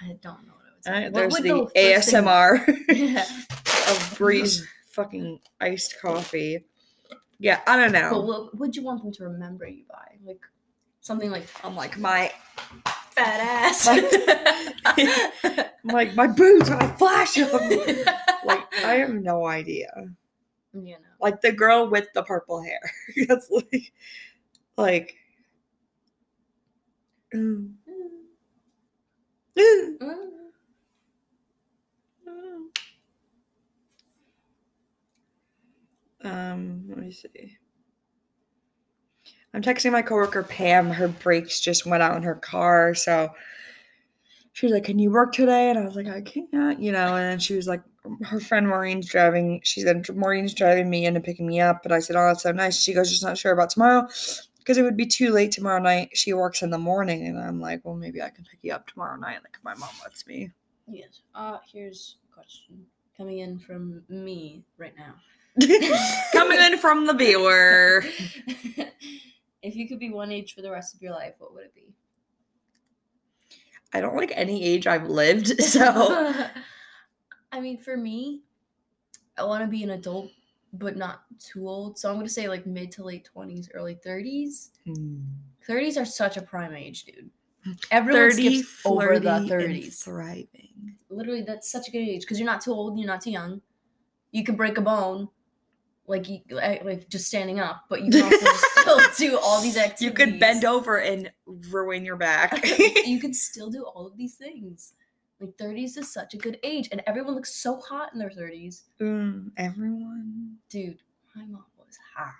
I 0.00 0.16
don't 0.20 0.44
know 0.44 0.54
what 0.54 0.64
I 0.66 0.74
would 0.74 0.86
I- 0.86 1.00
say. 1.00 1.10
What 1.10 1.14
there's 1.14 1.34
the 1.34 1.42
thing- 1.42 1.68
ASMR 1.76 2.86
Yeah. 2.88 3.24
of 3.88 4.14
Breeze 4.18 4.58
mm-hmm. 4.58 4.66
fucking 4.88 5.40
iced 5.60 6.00
coffee. 6.02 6.64
Yeah, 7.42 7.60
I 7.66 7.76
don't 7.76 7.90
But 7.92 8.10
know. 8.12 8.20
what 8.20 8.56
would 8.56 8.76
you 8.76 8.82
want 8.84 9.02
them 9.02 9.10
to 9.12 9.24
remember 9.24 9.66
you 9.66 9.82
by? 9.90 10.16
Like 10.24 10.40
something 11.00 11.30
like 11.30 11.46
I'm 11.64 11.74
like 11.74 11.98
my 11.98 12.30
fat 13.16 13.40
ass. 13.40 13.88
Like 15.84 16.14
my 16.14 16.28
boobs 16.28 16.70
when 16.70 16.78
I 16.80 16.86
flash 16.96 17.34
them. 17.34 17.50
like 18.44 18.72
I 18.84 18.94
have 18.94 19.10
no 19.10 19.44
idea. 19.46 19.90
you 20.72 20.80
know. 20.92 20.98
like 21.20 21.40
the 21.40 21.50
girl 21.50 21.88
with 21.90 22.06
the 22.14 22.22
purple 22.22 22.62
hair. 22.62 22.78
That's 23.28 23.50
like, 23.50 23.92
like, 24.76 25.16
mm, 27.34 27.72
Mm. 29.58 29.98
mm. 29.98 30.41
Um, 36.24 36.84
let 36.88 36.98
me 36.98 37.12
see. 37.12 37.56
I'm 39.54 39.62
texting 39.62 39.92
my 39.92 40.02
coworker 40.02 40.42
Pam. 40.42 40.88
Her 40.90 41.08
brakes 41.08 41.60
just 41.60 41.84
went 41.84 42.02
out 42.02 42.16
in 42.16 42.22
her 42.22 42.34
car, 42.34 42.94
so 42.94 43.30
she 44.52 44.66
was 44.66 44.72
like, 44.72 44.84
"Can 44.84 44.98
you 44.98 45.10
work 45.10 45.32
today?" 45.32 45.70
And 45.70 45.78
I 45.78 45.84
was 45.84 45.94
like, 45.94 46.06
"I 46.08 46.22
can't," 46.22 46.80
you 46.80 46.90
know. 46.92 47.16
And 47.16 47.42
she 47.42 47.54
was 47.54 47.66
like, 47.66 47.82
"Her 48.22 48.40
friend 48.40 48.66
Maureen's 48.66 49.08
driving. 49.08 49.60
She 49.62 49.82
said 49.82 50.08
Maureen's 50.14 50.54
driving 50.54 50.88
me 50.88 51.04
in 51.06 51.16
and 51.16 51.24
picking 51.24 51.46
me 51.46 51.60
up." 51.60 51.84
And 51.84 51.92
I 51.92 52.00
said, 52.00 52.16
"Oh, 52.16 52.26
that's 52.26 52.42
so 52.42 52.52
nice." 52.52 52.80
She 52.80 52.94
goes, 52.94 53.10
"Just 53.10 53.22
not 53.22 53.36
sure 53.38 53.52
about 53.52 53.70
tomorrow." 53.70 54.08
Because 54.58 54.78
it 54.78 54.82
would 54.82 54.96
be 54.96 55.06
too 55.06 55.32
late 55.32 55.50
tomorrow 55.50 55.82
night. 55.82 56.10
She 56.16 56.32
works 56.32 56.62
in 56.62 56.70
the 56.70 56.78
morning, 56.78 57.26
and 57.26 57.36
I'm 57.38 57.60
like, 57.60 57.80
well, 57.84 57.96
maybe 57.96 58.22
I 58.22 58.30
can 58.30 58.44
pick 58.44 58.60
you 58.62 58.72
up 58.72 58.86
tomorrow 58.86 59.16
night, 59.16 59.40
like 59.42 59.56
if 59.56 59.64
my 59.64 59.74
mom 59.74 59.90
lets 60.04 60.24
me. 60.26 60.52
Yes. 60.86 61.22
Uh 61.34 61.58
here's 61.70 62.16
a 62.30 62.34
question 62.34 62.86
coming 63.16 63.40
in 63.40 63.58
from 63.58 64.02
me 64.08 64.62
right 64.78 64.94
now. 64.96 65.14
Coming 66.32 66.60
in 66.60 66.78
from 66.78 67.06
the 67.06 67.14
viewer. 67.14 68.04
if 69.62 69.76
you 69.76 69.86
could 69.88 69.98
be 69.98 70.10
one 70.10 70.32
age 70.32 70.54
for 70.54 70.62
the 70.62 70.70
rest 70.70 70.94
of 70.94 71.02
your 71.02 71.12
life, 71.12 71.34
what 71.38 71.52
would 71.54 71.64
it 71.64 71.74
be? 71.74 71.94
I 73.92 74.00
don't 74.00 74.16
like 74.16 74.32
any 74.34 74.64
age 74.64 74.86
I've 74.86 75.08
lived, 75.08 75.62
so 75.62 76.34
I 77.52 77.60
mean, 77.60 77.76
for 77.76 77.96
me, 77.96 78.40
I 79.36 79.44
want 79.44 79.62
to 79.62 79.68
be 79.68 79.82
an 79.82 79.90
adult, 79.90 80.30
but 80.72 80.96
not 80.96 81.24
too 81.38 81.68
old. 81.68 81.98
So 81.98 82.08
I'm 82.08 82.16
going 82.16 82.26
to 82.26 82.32
say 82.32 82.48
like 82.48 82.66
mid 82.66 82.90
to 82.92 83.04
late 83.04 83.28
20s, 83.36 83.68
early 83.74 83.98
30s. 84.04 84.70
Hmm. 84.86 85.20
30s 85.68 86.00
are 86.00 86.06
such 86.06 86.38
a 86.38 86.42
prime 86.42 86.74
age, 86.74 87.04
dude. 87.04 87.30
Everyone 87.90 88.30
30, 88.30 88.62
skips 88.62 88.82
over 88.84 89.20
the 89.20 89.28
30s. 89.28 90.02
thriving. 90.02 90.96
Literally, 91.10 91.42
that's 91.42 91.70
such 91.70 91.88
a 91.88 91.90
good 91.90 91.98
age 91.98 92.22
because 92.22 92.40
you're 92.40 92.46
not 92.46 92.62
too 92.62 92.72
old, 92.72 92.98
you're 92.98 93.06
not 93.06 93.20
too 93.20 93.30
young. 93.30 93.60
You 94.32 94.42
can 94.42 94.56
break 94.56 94.78
a 94.78 94.80
bone, 94.80 95.28
like 96.06 96.28
you 96.28 96.40
like 96.50 97.08
just 97.08 97.26
standing 97.26 97.60
up, 97.60 97.84
but 97.88 98.02
you 98.02 98.10
can 98.10 98.22
also 98.24 98.46
still 98.80 99.00
do 99.16 99.38
all 99.38 99.60
these 99.60 99.76
activities. 99.76 100.02
You 100.02 100.12
could 100.12 100.40
bend 100.40 100.64
over 100.64 100.98
and 100.98 101.30
ruin 101.46 102.04
your 102.04 102.16
back. 102.16 102.64
you 103.06 103.20
could 103.20 103.36
still 103.50 103.70
do 103.70 103.84
all 103.84 104.06
of 104.06 104.16
these 104.16 104.34
things. 104.34 104.94
Like 105.40 105.56
30s 105.56 105.98
is 105.98 106.12
such 106.12 106.34
a 106.34 106.36
good 106.36 106.58
age, 106.62 106.88
and 106.92 107.02
everyone 107.06 107.34
looks 107.34 107.54
so 107.54 107.80
hot 107.80 108.12
in 108.12 108.18
their 108.18 108.30
30s. 108.30 108.82
Mm, 109.00 109.50
everyone. 109.56 110.56
Dude, 110.68 110.98
my 111.34 111.42
mom 111.42 111.64
was 111.78 111.98
hot. 112.16 112.34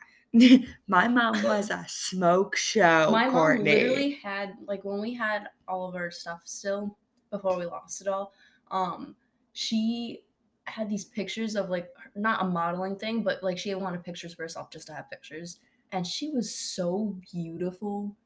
My 0.87 1.09
mom 1.09 1.43
was 1.43 1.71
a 1.71 1.85
smoke 1.89 2.57
show, 2.57 3.11
my 3.11 3.29
mom 3.29 3.65
literally 3.65 4.19
had 4.23 4.55
like 4.67 4.83
when 4.83 5.01
we 5.01 5.13
had 5.13 5.49
all 5.69 5.89
of 5.89 5.95
our 5.95 6.11
stuff 6.11 6.43
still 6.45 6.97
before 7.31 7.59
we 7.59 7.67
lost 7.67 8.01
it 8.01 8.09
all. 8.09 8.33
Um, 8.71 9.15
she 9.53 10.23
had 10.65 10.89
these 10.89 11.05
pictures 11.05 11.57
of 11.57 11.71
like 11.71 11.89
not 12.15 12.43
a 12.43 12.45
modeling 12.45 12.97
thing, 12.97 13.23
but 13.23 13.43
like 13.43 13.59
she 13.59 13.75
wanted 13.75 14.05
pictures 14.05 14.35
for 14.35 14.43
herself 14.43 14.71
just 14.71 14.87
to 14.89 14.95
have 14.95 15.11
pictures, 15.11 15.59
and 15.93 16.07
she 16.07 16.31
was 16.31 16.55
so 16.55 17.17
beautiful. 17.33 18.17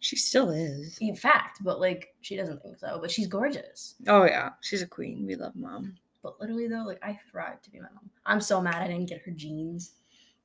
She 0.00 0.16
still 0.16 0.50
is. 0.50 0.98
In 1.00 1.16
fact, 1.16 1.60
but 1.62 1.80
like 1.80 2.14
she 2.20 2.36
doesn't 2.36 2.62
think 2.62 2.78
so, 2.78 2.98
but 3.00 3.10
she's 3.10 3.26
gorgeous. 3.26 3.94
Oh 4.08 4.24
yeah, 4.24 4.50
she's 4.60 4.82
a 4.82 4.86
queen. 4.86 5.26
We 5.26 5.36
love 5.36 5.56
mom. 5.56 5.96
But 6.22 6.40
literally 6.40 6.68
though, 6.68 6.84
like 6.84 7.02
I 7.02 7.18
thrive 7.30 7.62
to 7.62 7.70
be 7.70 7.80
my 7.80 7.88
mom. 7.94 8.10
I'm 8.26 8.40
so 8.40 8.60
mad 8.60 8.82
I 8.82 8.88
didn't 8.88 9.08
get 9.08 9.22
her 9.22 9.32
genes. 9.32 9.92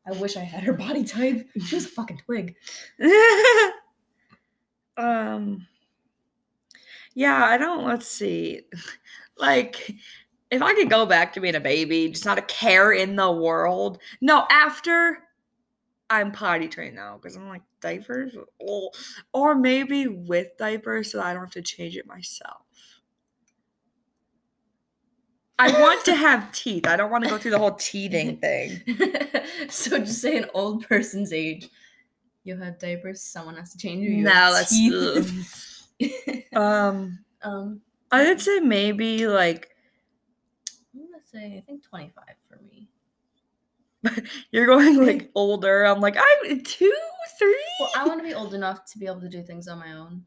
I 0.07 0.11
wish 0.13 0.37
I 0.37 0.41
had 0.41 0.63
her 0.63 0.73
body 0.73 1.03
type. 1.03 1.47
She 1.65 1.75
was 1.75 1.85
a 1.85 1.89
fucking 1.89 2.21
twig. 2.25 2.55
um. 4.97 5.67
Yeah, 7.13 7.43
I 7.43 7.57
don't. 7.57 7.85
Let's 7.85 8.07
see. 8.07 8.61
Like, 9.37 9.95
if 10.51 10.61
I 10.61 10.73
could 10.73 10.89
go 10.89 11.05
back 11.05 11.33
to 11.33 11.39
being 11.39 11.55
a 11.55 11.59
baby, 11.59 12.09
just 12.09 12.25
not 12.25 12.37
a 12.37 12.43
care 12.43 12.91
in 12.91 13.15
the 13.15 13.31
world. 13.31 13.99
No, 14.21 14.45
after 14.49 15.19
I'm 16.09 16.31
potty 16.31 16.67
trained 16.67 16.95
now 16.95 17.17
because 17.17 17.35
I'm 17.35 17.47
like 17.47 17.61
diapers, 17.81 18.35
oh, 18.65 18.91
or 19.31 19.55
maybe 19.55 20.07
with 20.07 20.57
diapers 20.57 21.11
so 21.11 21.21
I 21.21 21.33
don't 21.33 21.43
have 21.43 21.51
to 21.51 21.61
change 21.61 21.95
it 21.95 22.07
myself. 22.07 22.61
I 25.59 25.71
want 25.79 26.03
to 26.05 26.15
have 26.15 26.51
teeth. 26.53 26.87
I 26.87 26.95
don't 26.95 27.11
want 27.11 27.25
to 27.25 27.29
go 27.29 27.37
through 27.37 27.51
the 27.51 27.59
whole 27.59 27.75
teething 27.75 28.37
thing. 28.37 28.81
so 29.69 29.99
just 29.99 30.21
say 30.21 30.37
an 30.37 30.45
old 30.53 30.87
person's 30.87 31.31
age. 31.31 31.69
You'll 32.43 32.63
have 32.63 32.79
diapers. 32.79 33.21
Someone 33.21 33.57
has 33.57 33.73
to 33.73 33.77
change 33.77 34.01
you. 34.01 34.11
you 34.11 34.23
No, 34.23 34.53
that's 34.53 34.73
um. 36.55 37.19
um, 37.43 37.81
I 38.11 38.27
would 38.27 38.41
say 38.41 38.59
maybe 38.61 39.27
like 39.27 39.69
say 41.31 41.57
I 41.57 41.61
think 41.65 41.83
25 41.83 42.23
for 42.47 42.59
me. 42.63 42.87
you're 44.51 44.65
going 44.65 45.05
like 45.05 45.29
older. 45.35 45.83
I'm 45.85 45.99
like 45.99 46.17
I'm 46.17 46.61
two, 46.61 46.93
three. 47.37 47.65
Well, 47.79 47.91
I 47.95 48.07
want 48.07 48.19
to 48.19 48.23
be 48.23 48.33
old 48.33 48.53
enough 48.53 48.85
to 48.91 48.97
be 48.97 49.05
able 49.05 49.21
to 49.21 49.29
do 49.29 49.43
things 49.43 49.67
on 49.67 49.79
my 49.79 49.93
own, 49.93 50.23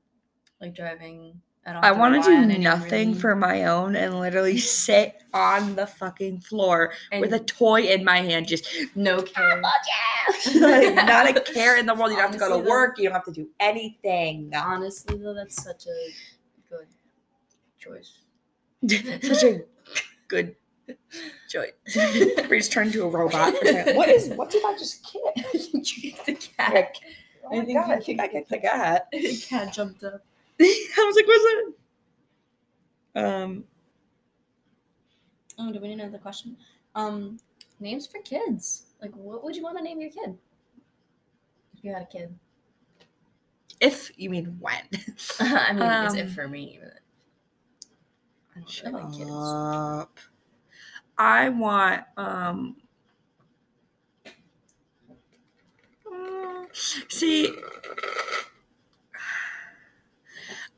like 0.61 0.75
driving. 0.75 1.41
I. 1.65 1.91
I 1.91 1.93
want 1.93 2.23
to 2.23 2.29
do 2.29 2.59
nothing 2.59 3.11
really. 3.11 3.21
for 3.21 3.37
my 3.37 3.67
own 3.67 3.95
and 3.95 4.19
literally 4.19 4.59
sit 4.85 5.23
on 5.33 5.77
the 5.77 5.87
fucking 5.87 6.41
floor 6.41 6.93
with 7.21 7.33
a 7.33 7.39
toy 7.39 7.83
in 7.83 8.05
my 8.05 8.19
hand, 8.19 8.49
just 8.49 8.67
no 8.97 9.23
care. 9.23 9.63
like, 10.57 10.95
not 10.97 11.29
a 11.37 11.41
care 11.41 11.79
in 11.79 11.87
the 11.87 11.95
world. 11.95 12.11
You 12.11 12.17
don't 12.17 12.33
have 12.33 12.33
to 12.33 12.39
go 12.39 12.47
Honestly, 12.47 12.63
to 12.63 12.65
though- 12.65 12.71
work. 12.71 12.99
You 12.99 13.05
don't 13.05 13.13
have 13.13 13.25
to 13.27 13.33
do 13.33 13.49
anything. 13.61 14.51
Honestly, 14.57 15.17
though, 15.17 15.35
that's 15.35 15.63
such 15.63 15.87
a 15.87 16.69
good 16.69 16.89
choice. 17.79 18.19
Such 19.23 19.45
a 19.45 19.61
good 20.27 20.57
choice. 21.49 21.73
We 22.51 22.61
turned 22.61 22.89
into 22.95 23.05
a 23.05 23.09
robot. 23.09 23.55
For 23.57 23.65
a 23.65 23.73
second. 23.73 23.97
what 23.97 24.09
is? 24.09 24.29
What 24.31 24.51
did 24.51 24.63
I 24.65 24.73
just 24.79 25.05
kick? 25.05 25.23
the 26.27 26.35
cat. 26.35 26.75
Like, 26.75 26.97
oh 27.45 27.55
I 27.55 27.59
my 27.61 27.65
think 27.65 27.79
God, 27.79 27.89
you 27.89 27.95
I 27.95 28.01
think 28.01 28.21
I 28.21 28.29
kicked 28.29 28.51
the 28.51 28.59
cat. 28.59 29.09
the 29.13 29.37
cat 29.49 29.73
jumped 29.73 30.05
up. 30.05 30.25
I 30.61 31.05
was 31.07 31.17
like, 31.17 31.27
what's 31.27 31.45
that? 33.15 33.25
Um, 33.25 33.65
Oh, 35.59 35.71
do 35.73 35.81
we 35.81 35.89
need 35.89 36.01
another 36.01 36.19
question? 36.19 36.57
Um, 36.95 37.39
names 37.79 38.07
for 38.07 38.21
kids. 38.23 38.87
Like, 39.01 39.15
what 39.15 39.45
would 39.45 39.55
you 39.55 39.63
want 39.63 39.77
to 39.79 39.85
name 39.85 40.01
your 40.01 40.11
kid? 40.11 40.37
If 41.77 41.85
you 41.85 41.93
had 41.93 42.03
a 42.03 42.07
kid. 42.07 42.35
if 43.81 44.11
you 44.17 44.31
mean 44.31 44.57
when. 44.61 44.75
I 45.41 45.73
mean, 45.73 45.83
it's 45.83 46.15
Um, 46.15 46.19
it 46.19 46.31
for 46.31 46.49
me. 46.49 46.79
But 46.83 46.95
I 48.57 48.59
don't 48.61 48.71
Shut 48.71 48.93
really 48.93 49.05
like 49.05 49.13
kids. 49.13 49.31
I 51.19 51.49
want 51.51 52.05
um 52.17 52.77
mm, 56.11 56.67
see 57.11 57.55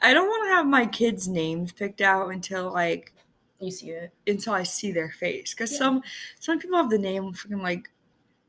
I 0.03 0.13
don't 0.13 0.27
want 0.29 0.45
to 0.51 0.55
have 0.55 0.67
my 0.67 0.87
kids' 0.87 1.29
names 1.29 1.73
picked 1.73 2.01
out 2.01 2.29
until 2.31 2.73
like 2.73 3.13
You 3.61 3.71
see 3.71 3.91
it? 3.91 4.13
until 4.27 4.53
I 4.53 4.63
see 4.65 4.93
their 4.93 5.11
face. 5.13 5.55
Cause 5.55 5.73
Yeah. 5.73 5.79
some 5.79 6.03
some 6.41 6.59
people 6.59 6.77
have 6.77 6.91
the 6.91 6.99
name 6.99 7.33
freaking 7.33 7.63
like 7.63 7.91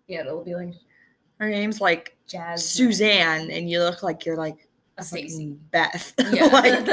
Yeah, 0.08 0.22
it'll 0.22 0.44
be 0.44 0.56
like 0.56 0.74
her 1.40 1.50
name's 1.50 1.80
like 1.82 2.16
Jazz. 2.28 2.68
Suzanne 2.68 3.52
and 3.52 3.70
you 3.70 3.80
look 3.80 4.02
like 4.04 4.26
you're 4.26 4.38
like 4.38 4.68
fucking 4.98 5.60
Beth. 5.72 6.14
Yeah. 6.32 6.46
like 6.46 6.88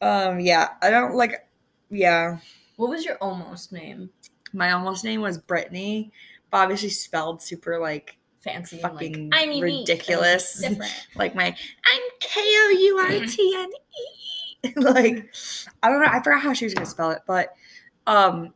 um 0.00 0.40
yeah, 0.40 0.70
I 0.82 0.90
don't 0.90 1.14
like 1.14 1.45
yeah. 1.90 2.38
what 2.76 2.90
was 2.90 3.04
your 3.04 3.16
almost 3.16 3.72
name? 3.72 4.10
My 4.52 4.72
almost 4.72 5.04
name 5.04 5.20
was 5.20 5.38
Brittany, 5.38 6.12
but 6.50 6.58
obviously 6.58 6.88
spelled 6.90 7.42
super 7.42 7.78
like 7.78 8.16
fancy 8.40 8.78
fucking 8.78 9.14
and 9.14 9.30
like 9.32 9.48
I'm 9.48 9.60
ridiculous. 9.60 10.62
like 11.16 11.34
my 11.34 11.46
I'm 11.46 12.02
K 12.20 12.40
O 12.40 12.76
U 12.78 13.00
I 13.00 13.26
T 13.26 13.54
N 13.56 13.70
E. 13.70 14.72
Like 14.76 15.28
I 15.82 15.88
don't 15.90 16.00
know. 16.00 16.08
I 16.10 16.20
forgot 16.22 16.40
how 16.40 16.52
she 16.52 16.64
was 16.64 16.74
gonna 16.74 16.86
spell 16.86 17.10
it, 17.12 17.22
but 17.26 17.54
um, 18.06 18.52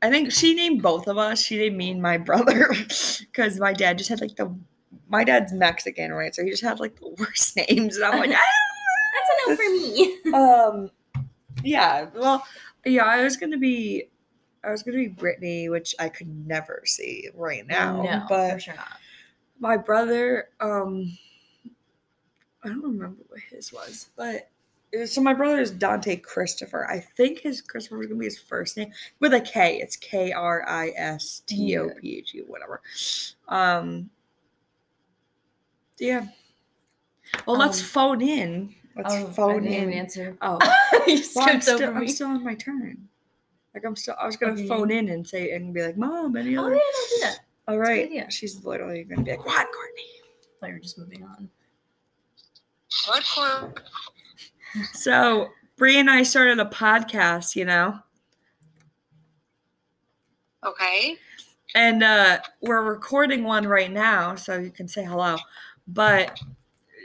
I 0.00 0.08
think 0.10 0.32
she 0.32 0.54
named 0.54 0.82
both 0.82 1.08
of 1.08 1.18
us. 1.18 1.42
She 1.42 1.58
named 1.58 1.76
me 1.76 1.90
and 1.90 2.00
my 2.00 2.16
brother 2.28 2.68
because 3.20 3.58
my 3.58 3.72
dad 3.72 3.98
just 3.98 4.10
had 4.10 4.20
like 4.20 4.36
the. 4.36 4.54
My 5.08 5.24
dad's 5.24 5.52
Mexican, 5.52 6.12
right? 6.12 6.34
So 6.34 6.42
he 6.42 6.50
just 6.50 6.62
had 6.62 6.80
like 6.80 6.98
the 6.98 7.14
worst 7.18 7.56
names, 7.56 7.96
and 7.96 8.04
I'm 8.06 8.18
like, 8.18 8.30
That's 8.30 9.30
a 9.30 9.50
no 9.50 9.56
for 9.56 9.70
me. 9.70 10.32
um, 10.32 10.90
yeah. 11.64 12.06
Well, 12.14 12.46
yeah. 12.84 13.04
I 13.04 13.22
was 13.24 13.36
gonna 13.36 13.58
be. 13.58 14.04
I 14.62 14.70
was 14.70 14.82
gonna 14.82 14.96
be 14.98 15.08
Brittany, 15.08 15.68
which 15.68 15.94
I 15.98 16.08
could 16.08 16.28
never 16.46 16.82
see 16.86 17.28
right 17.34 17.66
now. 17.66 18.02
no, 18.02 18.22
but 18.28 18.52
for 18.54 18.60
sure 18.60 18.74
not. 18.74 18.98
my 19.60 19.76
brother 19.76 20.48
um 20.60 21.16
i 22.64 22.68
don't 22.68 22.82
remember 22.82 23.22
what 23.28 23.40
his 23.50 23.72
was 23.72 24.08
but 24.16 24.48
was, 24.92 25.12
so 25.12 25.20
my 25.20 25.34
brother 25.34 25.58
is 25.60 25.70
dante 25.70 26.16
christopher 26.16 26.86
i 26.90 26.98
think 26.98 27.40
his 27.40 27.60
christopher 27.60 28.00
is 28.02 28.06
gonna 28.08 28.18
be 28.18 28.24
his 28.24 28.38
first 28.38 28.76
name 28.76 28.90
with 29.20 29.34
a 29.34 29.40
k 29.40 29.78
it's 29.80 29.96
k-r-i-s-t-o-p-h-e 29.96 30.42
whatever 32.46 32.80
um 33.48 34.08
yeah 35.98 36.26
well 37.46 37.56
let's 37.58 37.80
Um, 37.80 37.86
phone 37.86 38.22
in 38.22 38.74
let's 38.96 39.12
Oh, 39.14 39.26
I 39.28 39.32
phone 39.32 39.62
didn't 39.64 39.88
in 39.90 39.92
answer. 39.92 40.36
oh 40.42 40.58
you 41.06 41.22
well, 41.34 41.44
I'm, 41.48 41.60
skipped 41.60 41.62
still, 41.64 41.82
over 41.88 41.98
I'm 41.98 42.08
still 42.08 42.28
on 42.28 42.44
my 42.44 42.54
turn 42.54 43.08
like 43.74 43.84
i'm 43.84 43.96
still 43.96 44.14
i 44.20 44.26
was 44.26 44.36
gonna 44.36 44.52
Okay. 44.52 44.68
phone 44.68 44.90
in 44.90 45.08
and 45.08 45.26
say 45.26 45.50
and 45.52 45.74
be 45.74 45.82
like 45.82 45.96
mom 45.96 46.36
any 46.36 46.56
Oh 46.56 46.66
other 46.66 46.74
yeah, 46.74 46.80
don't 46.80 47.08
do 47.10 47.16
that. 47.22 47.38
all 47.68 47.74
a 47.74 47.76
good 47.78 47.82
right 47.82 48.04
idea. 48.06 48.30
she's 48.30 48.64
literally 48.64 49.02
gonna 49.04 49.22
be 49.22 49.30
like 49.32 49.44
what 49.46 49.66
courtney 49.72 50.02
thought 50.60 50.68
you 50.68 50.74
were 50.74 50.78
just 50.80 50.96
moving 50.98 51.22
on. 51.24 51.48
What 53.08 53.24
for? 53.24 53.74
So 54.92 55.48
Bree 55.76 55.98
and 55.98 56.08
I 56.10 56.22
started 56.24 56.58
a 56.60 56.64
podcast, 56.64 57.54
you 57.56 57.64
know, 57.64 57.98
Okay. 60.64 61.16
and 61.74 62.02
uh, 62.02 62.38
we're 62.60 62.82
recording 62.82 63.44
one 63.44 63.66
right 63.66 63.90
now, 63.92 64.34
so 64.34 64.56
you 64.58 64.70
can 64.70 64.88
say 64.88 65.04
hello. 65.04 65.36
But 65.86 66.38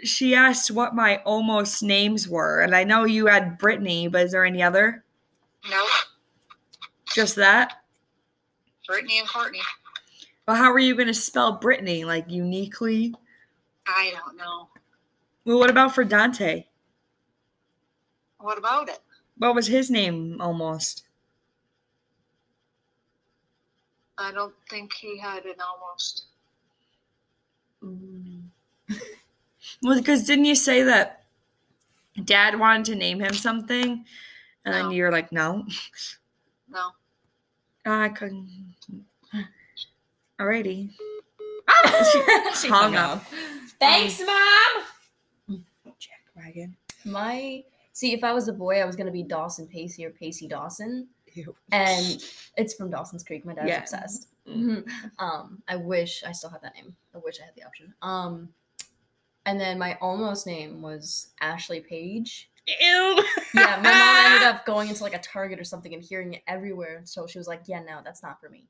she 0.04 0.36
asked 0.36 0.72
what 0.72 0.96
my 0.96 1.18
almost 1.26 1.84
names 1.84 2.28
were, 2.28 2.62
and 2.62 2.76
I 2.76 2.84
know 2.84 3.06
you 3.06 3.28
had 3.28 3.58
Brittany, 3.58 4.08
but 4.08 4.24
is 4.24 4.32
there 4.32 4.46
any 4.46 4.62
other? 4.62 5.04
No. 5.70 5.86
Just 7.14 7.36
that? 7.36 7.84
Brittany 8.88 9.20
and 9.20 9.28
Courtney. 9.28 9.62
Well, 10.48 10.58
how 10.58 10.72
are 10.72 10.80
you 10.80 10.96
going 10.96 11.08
to 11.08 11.14
spell 11.14 11.54
Brittany? 11.54 12.06
Like 12.06 12.26
uniquely? 12.30 13.14
I 13.88 14.14
don't 14.16 14.38
know. 14.38 14.70
Well, 15.46 15.60
what 15.60 15.70
about 15.70 15.96
for 15.96 16.04
Dante? 16.04 16.66
What 18.40 18.58
about 18.58 18.90
it? 18.90 19.00
What 19.38 19.56
was 19.56 19.68
his 19.68 19.90
name 19.90 20.38
almost? 20.40 21.04
I 24.18 24.32
don't 24.32 24.54
think 24.70 24.94
he 24.94 25.18
had 25.18 25.46
an 25.46 25.56
almost. 25.60 26.26
Mm. 27.84 28.29
Well, 29.84 29.98
because 29.98 30.24
didn't 30.26 30.46
you 30.46 30.56
say 30.56 30.84
that 30.84 31.24
dad 32.26 32.60
wanted 32.60 32.86
to 32.86 32.96
name 32.96 33.20
him 33.20 33.34
something? 33.34 34.06
And 34.66 34.74
then 34.74 34.92
you're 34.92 35.12
like, 35.12 35.32
no. 35.32 35.66
No. 36.70 36.92
I 37.86 38.10
couldn't. 38.10 38.76
Alrighty. 40.40 40.90
she 42.60 42.68
hung 42.68 42.96
up. 42.96 43.24
Thanks, 43.80 44.20
mom. 44.20 45.64
Jack 46.00 46.22
wagon. 46.36 46.76
My 47.06 47.64
see, 47.94 48.14
if 48.14 48.24
I 48.24 48.34
was 48.34 48.48
a 48.48 48.54
boy, 48.54 48.82
I 48.82 48.86
was 48.86 48.96
gonna 48.96 49.12
be 49.12 49.24
Dawson 49.24 49.68
Pacey 49.68 50.06
or 50.06 50.12
Pacey 50.12 50.48
Dawson, 50.48 51.08
Ew. 51.34 51.56
and 51.72 52.24
it's 52.58 52.74
from 52.74 52.90
Dawson's 52.90 53.24
Creek. 53.24 53.46
My 53.46 53.54
dad's 53.54 53.68
Yeah. 53.70 53.80
obsessed. 53.80 54.28
Mhm. 54.48 54.88
Um, 55.20 55.62
I 55.68 55.76
wish 55.76 56.24
I 56.24 56.32
still 56.32 56.50
had 56.50 56.62
that 56.62 56.76
name. 56.76 56.96
I 57.14 57.18
wish 57.20 57.40
I 57.42 57.46
had 57.46 57.56
the 57.56 57.64
option. 57.64 57.94
Um, 58.02 58.54
and 59.46 59.60
then 59.60 59.80
my 59.80 59.98
almost 60.02 60.46
name 60.46 60.82
was 60.82 61.32
Ashley 61.42 61.80
Page. 61.80 62.50
Ew. 62.68 63.24
Yeah, 63.54 63.80
my 63.82 63.92
mom 63.92 64.26
ended 64.26 64.48
up 64.48 64.66
going 64.66 64.90
into 64.90 65.04
like 65.04 65.16
a 65.16 65.20
Target 65.20 65.60
or 65.60 65.64
something 65.64 65.94
and 65.94 66.04
hearing 66.04 66.34
it 66.36 66.44
everywhere. 66.48 67.02
So 67.06 67.26
she 67.28 67.38
was 67.38 67.48
like, 67.48 67.64
"Yeah, 67.66 67.82
no, 67.82 68.00
that's 68.04 68.22
not 68.22 68.40
for 68.40 68.50
me." 68.50 68.66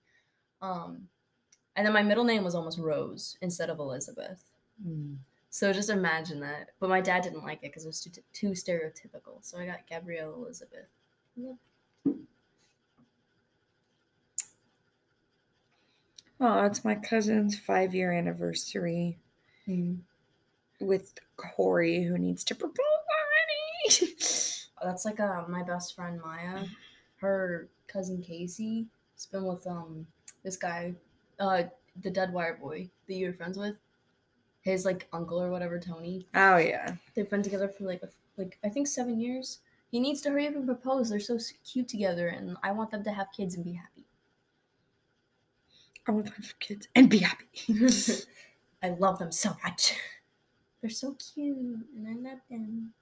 Um, 0.62 1.10
and 1.76 1.86
then 1.86 1.94
my 1.94 2.04
middle 2.04 2.24
name 2.24 2.44
was 2.44 2.56
almost 2.56 2.80
Rose 2.80 3.38
instead 3.42 3.70
of 3.70 3.80
Elizabeth. 3.80 4.44
Hmm. 4.84 5.16
So 5.50 5.74
just 5.74 5.90
imagine 5.90 6.42
that. 6.42 6.70
But 6.80 6.90
my 6.90 7.02
dad 7.02 7.24
didn't 7.24 7.44
like 7.44 7.60
it 7.64 7.72
because 7.72 7.86
it 7.86 7.88
was 7.88 8.02
too, 8.02 8.12
too 8.34 8.50
stereotypical. 8.50 9.40
So 9.42 9.58
I 9.58 9.66
got 9.66 9.88
Gabrielle 9.88 10.34
Elizabeth. 10.34 10.88
Oh, 16.42 16.66
it's 16.66 16.86
my 16.86 16.96
cousin's 16.96 17.58
five 17.58 17.94
year 17.94 18.12
anniversary 18.14 19.18
with 20.80 21.14
Corey, 21.38 22.04
who 22.04 22.18
needs 22.18 22.44
to 22.46 22.56
propose 22.56 22.78
already. 23.86 24.16
That's 24.84 25.06
like 25.06 25.20
uh, 25.20 25.44
my 25.48 25.64
best 25.64 25.96
friend 25.96 26.22
Maya. 26.22 26.66
Her 27.18 27.70
cousin 27.88 28.22
Casey 28.22 28.88
has 29.16 29.26
been 29.26 29.46
with 29.46 29.66
um 29.68 30.08
this 30.44 30.56
guy, 30.58 30.94
uh 31.40 31.64
the 32.02 32.10
dead 32.10 32.32
wire 32.32 32.58
boy 32.62 32.90
that 33.08 33.14
you 33.14 33.28
were 33.28 33.34
friends 33.34 33.58
with. 33.58 33.78
His 34.62 34.86
like 34.86 35.08
uncle 35.14 35.42
or 35.42 35.50
whatever, 35.52 35.80
Tony. 35.80 36.28
oh, 36.36 36.58
yeah. 36.58 36.96
They've 37.16 37.30
been 37.30 37.44
together 37.44 37.70
for 37.70 37.86
like 37.86 38.04
a, 38.04 38.10
like 38.38 38.58
I 38.64 38.70
think 38.70 38.88
seven 38.88 39.20
years. 39.20 39.60
He 39.92 40.00
needs 40.00 40.22
to 40.22 40.30
hurry 40.30 40.48
up 40.48 40.56
and 40.56 40.68
propose. 40.68 41.10
They're 41.10 41.20
so 41.20 41.40
cute 41.66 41.88
together, 41.88 42.28
and 42.28 42.58
I 42.62 42.72
want 42.72 42.92
them 42.92 43.04
to 43.06 43.12
have 43.12 43.28
kids 43.36 43.56
and 43.56 43.64
be 43.66 43.74
happy. 43.74 44.06
I 46.08 46.12
want 46.12 46.26
them 46.26 46.36
to 46.36 46.42
have 46.42 46.60
kids 46.60 46.88
and 46.96 47.10
be 47.10 47.20
happy. 47.20 47.48
I 48.84 48.90
love 48.90 49.18
them 49.18 49.32
so 49.32 49.56
much. 49.64 49.96
They're 50.82 50.90
so 50.90 51.16
cute, 51.34 51.58
and 51.58 52.08
I 52.08 52.30
love 52.30 52.40
them. 52.50 52.94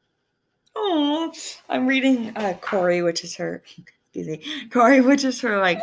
Oh, 0.75 1.31
I'm 1.69 1.87
reading 1.87 2.35
uh, 2.35 2.53
Corey, 2.61 3.01
which 3.01 3.23
is 3.23 3.35
her, 3.37 3.63
excuse 3.77 4.27
me, 4.27 4.69
Corey, 4.69 5.01
which 5.01 5.23
is 5.23 5.41
her 5.41 5.59
like 5.59 5.79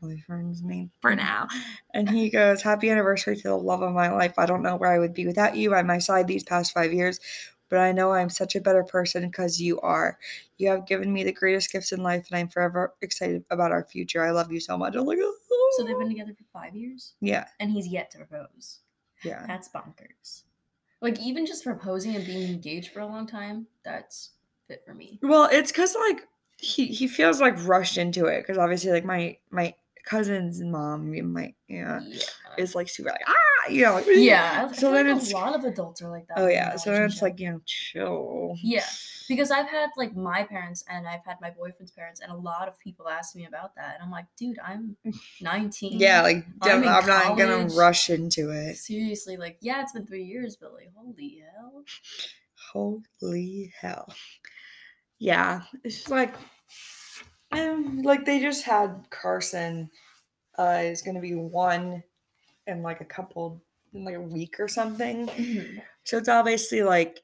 boyfriend's 0.00 0.62
name 0.62 0.90
for 1.00 1.14
now. 1.14 1.48
And 1.94 2.08
he 2.08 2.28
goes, 2.30 2.62
Happy 2.62 2.90
anniversary 2.90 3.36
to 3.36 3.48
the 3.48 3.56
love 3.56 3.82
of 3.82 3.92
my 3.92 4.10
life. 4.10 4.34
I 4.38 4.46
don't 4.46 4.62
know 4.62 4.76
where 4.76 4.90
I 4.90 4.98
would 4.98 5.14
be 5.14 5.26
without 5.26 5.56
you 5.56 5.70
by 5.70 5.82
my 5.82 5.98
side 5.98 6.26
these 6.26 6.44
past 6.44 6.72
five 6.72 6.92
years, 6.92 7.20
but 7.68 7.78
I 7.78 7.92
know 7.92 8.12
I'm 8.12 8.30
such 8.30 8.54
a 8.56 8.60
better 8.60 8.82
person 8.84 9.22
because 9.26 9.60
you 9.60 9.80
are. 9.80 10.18
You 10.58 10.68
have 10.70 10.86
given 10.86 11.12
me 11.12 11.24
the 11.24 11.32
greatest 11.32 11.70
gifts 11.72 11.92
in 11.92 12.02
life, 12.02 12.26
and 12.30 12.38
I'm 12.38 12.48
forever 12.48 12.94
excited 13.02 13.44
about 13.50 13.72
our 13.72 13.84
future. 13.84 14.22
I 14.24 14.30
love 14.30 14.52
you 14.52 14.60
so 14.60 14.76
much. 14.76 14.94
I'm 14.94 15.04
like, 15.06 15.18
oh. 15.20 15.34
So 15.78 15.84
they've 15.84 15.98
been 15.98 16.08
together 16.10 16.34
for 16.36 16.44
five 16.52 16.74
years, 16.76 17.14
Yeah, 17.20 17.46
and 17.60 17.70
he's 17.70 17.86
yet 17.88 18.10
to 18.10 18.18
propose. 18.18 18.80
yeah. 19.22 19.44
That's 19.46 19.68
bonkers. 19.70 20.42
Like 21.02 21.20
even 21.20 21.44
just 21.44 21.64
proposing 21.64 22.16
and 22.16 22.24
being 22.24 22.48
engaged 22.48 22.92
for 22.92 23.00
a 23.00 23.06
long 23.06 23.26
time, 23.26 23.66
that's 23.84 24.30
fit 24.68 24.82
for 24.86 24.94
me. 24.94 25.18
Well, 25.22 25.48
it's 25.52 25.70
because 25.72 25.94
like 26.08 26.22
he 26.58 26.86
he 26.86 27.08
feels 27.08 27.40
like 27.40 27.56
rushed 27.66 27.98
into 27.98 28.26
it 28.26 28.40
because 28.42 28.56
obviously 28.56 28.92
like 28.92 29.04
my 29.04 29.36
my 29.50 29.74
cousin's 30.04 30.60
mom, 30.60 31.10
my 31.32 31.52
yeah, 31.68 32.00
Yeah. 32.04 32.22
is 32.56 32.74
like 32.74 32.88
super 32.88 33.10
like 33.10 33.20
ah, 33.26 33.68
you 33.68 33.82
know. 33.82 33.94
Like, 33.94 34.06
Yeah. 34.08 34.70
So 34.72 34.92
then 34.92 35.06
like 35.08 35.16
it's- 35.16 35.32
a 35.32 35.36
lot 35.36 35.54
of 35.56 35.64
adults 35.64 36.00
are 36.02 36.08
like 36.10 36.26
that. 36.28 36.38
Oh 36.38 36.46
yeah. 36.46 36.76
So 36.76 36.90
then 36.92 37.02
it's 37.02 37.20
like 37.20 37.38
you 37.40 37.50
know 37.50 37.60
chill. 37.66 38.54
Yeah. 38.62 38.84
Because 39.32 39.50
I've 39.50 39.68
had 39.68 39.90
like 39.96 40.14
my 40.14 40.42
parents 40.42 40.84
and 40.88 41.08
I've 41.08 41.24
had 41.24 41.40
my 41.40 41.50
boyfriend's 41.50 41.92
parents, 41.92 42.20
and 42.20 42.30
a 42.30 42.36
lot 42.36 42.68
of 42.68 42.78
people 42.78 43.08
ask 43.08 43.34
me 43.34 43.46
about 43.46 43.74
that. 43.76 43.94
And 43.94 44.02
I'm 44.04 44.10
like, 44.10 44.26
dude, 44.36 44.58
I'm 44.64 44.96
19. 45.40 45.98
Yeah, 45.98 46.22
like 46.22 46.44
I'm 46.60 46.86
I'm, 46.86 47.06
not 47.06 47.38
gonna 47.38 47.66
rush 47.74 48.10
into 48.10 48.50
it. 48.50 48.76
Seriously, 48.76 49.36
like, 49.36 49.56
yeah, 49.60 49.80
it's 49.80 49.92
been 49.92 50.06
three 50.06 50.24
years, 50.24 50.56
but 50.60 50.74
like, 50.74 50.90
holy 50.94 51.42
hell. 51.54 51.84
Holy 52.72 53.72
hell. 53.80 54.12
Yeah, 55.18 55.62
it's 55.84 55.96
just 55.96 56.10
like, 56.10 56.34
um, 57.52 58.02
like 58.02 58.24
they 58.24 58.40
just 58.40 58.64
had 58.64 59.06
Carson. 59.10 59.90
Uh, 60.58 60.80
is 60.82 61.00
gonna 61.00 61.20
be 61.20 61.34
one 61.34 62.02
in 62.66 62.82
like 62.82 63.00
a 63.00 63.06
couple 63.06 63.62
in 63.94 64.04
like 64.04 64.16
a 64.16 64.20
week 64.20 64.56
or 64.58 64.68
something. 64.68 65.28
So 66.04 66.18
it's 66.18 66.28
obviously 66.28 66.82
like 66.82 67.20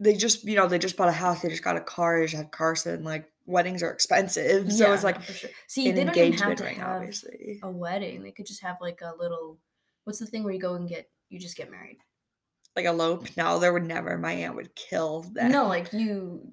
they 0.00 0.14
just, 0.14 0.44
you 0.44 0.56
know, 0.56 0.68
they 0.68 0.78
just 0.78 0.96
bought 0.96 1.08
a 1.08 1.12
house, 1.12 1.42
they 1.42 1.48
just 1.48 1.62
got 1.62 1.76
a 1.76 1.80
car, 1.80 2.18
they 2.18 2.26
just 2.26 2.36
had 2.36 2.50
Carson. 2.50 3.04
Like 3.04 3.30
weddings 3.46 3.82
are 3.82 3.90
expensive, 3.90 4.72
so 4.72 4.92
it's 4.92 5.04
like 5.04 5.22
for 5.22 5.32
sure. 5.32 5.50
See, 5.68 5.88
an 5.88 5.94
they 5.94 6.04
don't 6.04 6.16
even 6.16 6.32
have 6.38 6.56
to 6.56 6.64
ring, 6.64 6.76
have 6.76 7.02
obviously. 7.02 7.60
a 7.62 7.70
wedding. 7.70 8.22
They 8.22 8.32
could 8.32 8.46
just 8.46 8.62
have 8.62 8.76
like 8.80 9.00
a 9.02 9.12
little. 9.18 9.58
What's 10.04 10.18
the 10.18 10.26
thing 10.26 10.44
where 10.44 10.52
you 10.52 10.60
go 10.60 10.74
and 10.74 10.88
get 10.88 11.08
you 11.28 11.38
just 11.38 11.56
get 11.56 11.70
married? 11.70 11.98
Like 12.74 12.86
elope. 12.86 13.28
No, 13.36 13.58
there 13.58 13.72
would 13.72 13.84
never. 13.84 14.16
My 14.18 14.32
aunt 14.32 14.56
would 14.56 14.74
kill 14.74 15.22
that. 15.34 15.50
No, 15.50 15.66
like 15.66 15.92
you. 15.92 16.52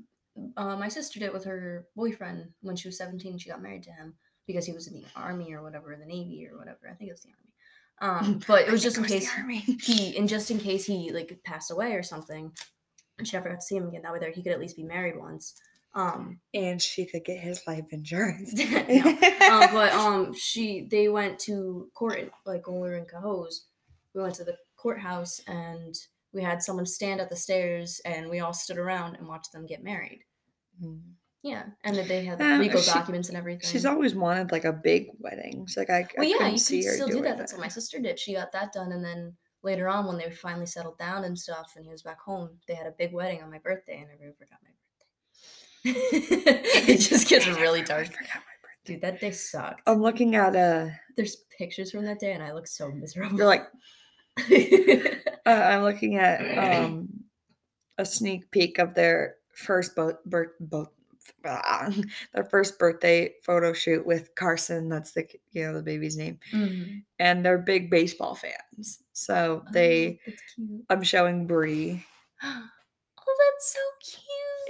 Uh, 0.56 0.75
my 0.78 0.88
sister 0.88 1.19
did 1.19 1.34
with 1.34 1.43
her 1.43 1.88
boyfriend 1.95 2.49
when 2.62 2.75
she 2.75 2.88
was 2.88 2.97
seventeen. 2.97 3.38
She 3.38 3.49
got 3.49 3.62
married 3.62 3.84
to 3.84 3.91
him 3.91 4.13
because 4.47 4.65
he 4.65 4.73
was 4.73 4.88
in 4.88 4.93
the 4.93 5.06
army 5.15 5.54
or 5.54 5.62
whatever, 5.62 5.95
the 5.95 6.06
navy 6.06 6.47
or 6.52 6.58
whatever. 6.58 6.89
I 6.89 6.93
think 6.93 7.10
it 7.10 7.13
was 7.13 7.21
the 7.21 7.30
army. 7.30 7.49
Um, 8.02 8.39
but 8.47 8.67
it 8.67 8.71
was 8.71 8.82
I 8.82 8.89
just 8.89 8.97
in 8.97 9.04
case 9.04 9.30
he, 9.82 10.17
and 10.17 10.28
just 10.28 10.49
in 10.52 10.60
case 10.60 10.86
he 10.86 11.12
like 11.12 11.39
passed 11.45 11.71
away 11.71 11.93
or 11.93 12.04
something, 12.04 12.52
and 13.19 13.27
she 13.27 13.38
never 13.38 13.49
got 13.49 13.55
to 13.55 13.62
see 13.62 13.75
him 13.75 13.88
again. 13.88 14.01
That 14.01 14.12
way, 14.13 14.19
there 14.19 14.32
he 14.32 14.41
could 14.41 14.53
at 14.53 14.60
least 14.60 14.77
be 14.77 14.84
married 14.84 15.17
once. 15.17 15.53
Um, 15.93 16.39
and 16.53 16.82
she 16.82 17.05
could 17.05 17.25
get 17.25 17.39
his 17.39 17.62
life 17.67 17.86
insurance. 17.91 18.53
no. 18.53 18.77
um, 19.51 19.73
but 19.73 19.91
um, 19.93 20.34
she 20.34 20.88
they 20.89 21.10
went 21.10 21.39
to 21.39 21.89
court 21.93 22.32
like 22.45 22.67
when 22.67 22.79
we 22.79 22.89
were 22.89 22.95
in 22.97 23.05
Cahos. 23.05 23.65
We 24.13 24.21
went 24.21 24.36
to 24.36 24.43
the 24.43 24.58
courthouse 24.77 25.41
and 25.47 25.93
we 26.34 26.41
had 26.41 26.62
someone 26.62 26.86
stand 26.86 27.21
at 27.21 27.29
the 27.29 27.36
stairs 27.36 28.01
and 28.05 28.29
we 28.29 28.39
all 28.39 28.53
stood 28.53 28.77
around 28.77 29.15
and 29.15 29.27
watched 29.27 29.51
them 29.51 29.65
get 29.65 29.84
married. 29.84 30.21
Mm. 30.84 31.01
Yeah, 31.41 31.63
and 31.86 31.95
that 31.95 32.08
they 32.08 32.25
had 32.25 32.41
Uh, 32.41 32.58
legal 32.58 32.82
she- 32.82 32.91
documents 32.91 33.29
and 33.29 33.38
everything. 33.38 33.67
She's 33.69 33.86
always 33.86 34.13
wanted 34.13 34.51
like 34.51 34.65
a 34.65 34.73
big 34.73 35.08
wedding. 35.19 35.65
She's 35.67 35.77
like 35.77 35.89
I, 35.89 36.05
well, 36.17 36.25
I 36.25 36.29
yeah, 36.29 36.47
you 36.47 36.86
her 36.86 36.93
still 36.95 37.08
do 37.08 37.21
that. 37.21 37.38
That's 37.38 37.53
what 37.53 37.62
my 37.62 37.69
sister 37.69 37.99
did. 37.99 38.19
She 38.19 38.34
got 38.34 38.51
that 38.51 38.73
done, 38.73 38.91
and 38.91 39.03
then 39.03 39.38
later 39.63 39.88
on, 39.88 40.06
when 40.08 40.17
they 40.17 40.30
finally 40.32 40.65
settled 40.65 40.98
down 40.98 41.24
and 41.26 41.38
stuff, 41.38 41.74
and 41.76 41.86
he 41.86 41.91
was 41.91 42.02
back 42.02 42.19
home, 42.19 42.50
they 42.67 42.76
had 42.76 42.88
a 42.88 42.91
big 42.98 43.13
wedding 43.13 43.41
on 43.43 43.52
my 43.52 43.60
birthday, 43.60 43.98
and 44.00 44.08
I 44.10 44.15
never 44.24 44.34
forgot 44.38 44.60
my 44.63 44.69
birthday. 44.69 44.80
it 46.93 46.98
just 47.00 47.28
gets 47.30 47.48
really 47.48 47.82
I 47.82 47.86
dark, 47.86 48.08
forgot 48.08 48.36
my 48.36 48.58
birthday. 48.62 48.93
dude. 48.93 49.02
That 49.02 49.19
day 49.22 49.32
sucked. 49.32 49.82
I'm 49.88 50.02
looking 50.02 50.36
at 50.36 50.56
uh 50.56 50.88
There's 51.15 51.38
pictures 51.58 51.91
from 51.91 52.06
that 52.06 52.19
day, 52.19 52.34
and 52.34 52.43
I 52.43 52.54
look 52.54 52.67
so 52.67 52.91
miserable. 52.91 53.38
you're 53.38 53.45
like 53.48 53.67
uh, 54.39 55.50
I'm 55.50 55.84
looking 55.84 56.15
at 56.17 56.41
um 56.84 57.10
a 57.98 58.06
sneak 58.06 58.50
peek 58.52 58.78
of 58.80 58.93
their 58.93 59.36
first 59.54 59.95
boat 59.95 60.24
birth 60.26 60.52
boat 60.60 60.93
their 62.34 62.43
first 62.49 62.79
birthday 62.79 63.34
photo 63.43 63.73
shoot 63.73 64.05
with 64.05 64.34
Carson. 64.36 64.89
That's 64.89 65.12
the 65.12 65.27
you 65.51 65.65
know 65.65 65.73
the 65.73 65.84
baby's 65.84 66.17
name, 66.17 66.39
Mhm. 66.51 67.03
and 67.19 67.45
they're 67.45 67.58
big 67.58 67.89
baseball 67.89 68.36
fans. 68.36 69.03
So 69.13 69.63
they, 69.71 70.19
Oh. 70.60 70.82
I'm 70.89 71.03
showing 71.03 71.47
Bree. 71.47 72.05
Oh, 73.32 73.51
that's 73.53 73.73
so 73.73 73.79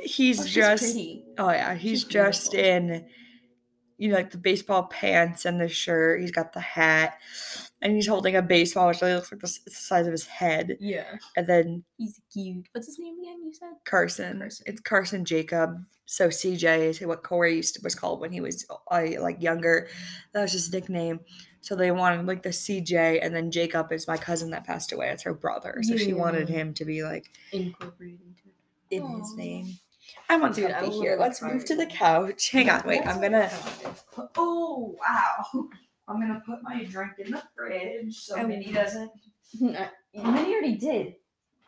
cute. 0.01 0.12
He's 0.12 0.41
Oh, 0.41 0.45
just 0.45 0.97
oh 1.38 1.49
yeah, 1.51 1.73
he's 1.75 2.01
She's 2.01 2.03
just 2.03 2.51
beautiful. 2.51 2.73
in 2.75 3.09
you 3.97 4.09
know 4.09 4.15
like 4.15 4.31
the 4.31 4.38
baseball 4.38 4.83
pants 4.83 5.45
and 5.45 5.59
the 5.62 5.69
shirt. 5.69 6.19
He's 6.21 6.31
got 6.31 6.53
the 6.53 6.59
hat, 6.59 7.17
and 7.81 7.93
he's 7.95 8.07
holding 8.07 8.35
a 8.35 8.41
baseball, 8.41 8.87
which 8.87 9.01
really 9.01 9.15
looks 9.15 9.31
like 9.31 9.41
the, 9.41 9.47
s- 9.47 9.59
the 9.65 9.71
size 9.71 10.05
of 10.05 10.11
his 10.11 10.25
head. 10.25 10.77
Yeah, 10.79 11.15
And 11.37 11.47
then 11.47 11.83
he's 11.97 12.19
cute. 12.33 12.67
What's 12.73 12.87
his 12.87 12.99
name 12.99 13.17
again? 13.21 13.41
You 13.45 13.53
said 13.53 13.69
Carson. 13.85 14.39
Carson. 14.39 14.65
It's 14.67 14.81
Carson 14.81 15.25
Jacob. 15.25 15.83
So 16.05 16.29
CJ 16.29 16.79
is 16.79 16.99
what 17.01 17.21
Corey 17.23 17.55
used 17.57 17.75
to, 17.75 17.81
was 17.83 17.93
called 17.95 18.19
when 18.19 18.31
he 18.31 18.41
was 18.41 18.65
uh, 18.89 19.05
like 19.19 19.41
younger. 19.41 19.87
That 20.33 20.41
was 20.41 20.53
his 20.53 20.71
nickname. 20.73 21.19
So 21.61 21.75
they 21.75 21.91
wanted 21.91 22.25
like 22.25 22.41
the 22.41 22.49
CJ, 22.49 23.19
and 23.21 23.35
then 23.35 23.51
Jacob 23.51 23.91
is 23.91 24.07
my 24.07 24.17
cousin 24.17 24.49
that 24.51 24.65
passed 24.65 24.91
away. 24.91 25.09
It's 25.09 25.23
her 25.23 25.33
brother. 25.35 25.77
So 25.83 25.97
she 25.97 26.13
wanted 26.13 26.49
Yeah. 26.49 26.55
him 26.55 26.73
to 26.75 26.85
be 26.85 27.03
like 27.03 27.29
incorporated 27.51 28.21
into 28.21 28.43
it. 28.47 28.95
in 28.95 29.19
his 29.19 29.33
Aw. 29.33 29.35
name. 29.35 29.77
I 30.29 30.37
want 30.37 30.55
Dude, 30.55 30.71
I 30.71 30.79
comfy 30.79 30.91
here. 30.93 30.99
literally 31.11 31.19
Let's 31.19 31.41
move 31.43 31.65
to 31.65 31.75
the 31.75 31.85
couch. 31.85 32.49
Hang 32.49 32.69
on, 32.71 32.81
wait. 32.87 33.05
I'm 33.05 33.21
gonna. 33.21 33.51
Oh 34.35 34.95
wow! 34.99 35.67
I'm 36.10 36.19
gonna 36.19 36.41
put 36.45 36.63
my 36.63 36.84
drink 36.84 37.13
in 37.19 37.32
the 37.32 37.43
fridge 37.56 38.17
so 38.19 38.36
Oh. 38.38 38.48
Minnie 38.48 38.72
doesn't. 38.72 39.12
Uh, 39.62 39.88
Minnie 40.13 40.54
already 40.54 40.76
did. 40.76 41.15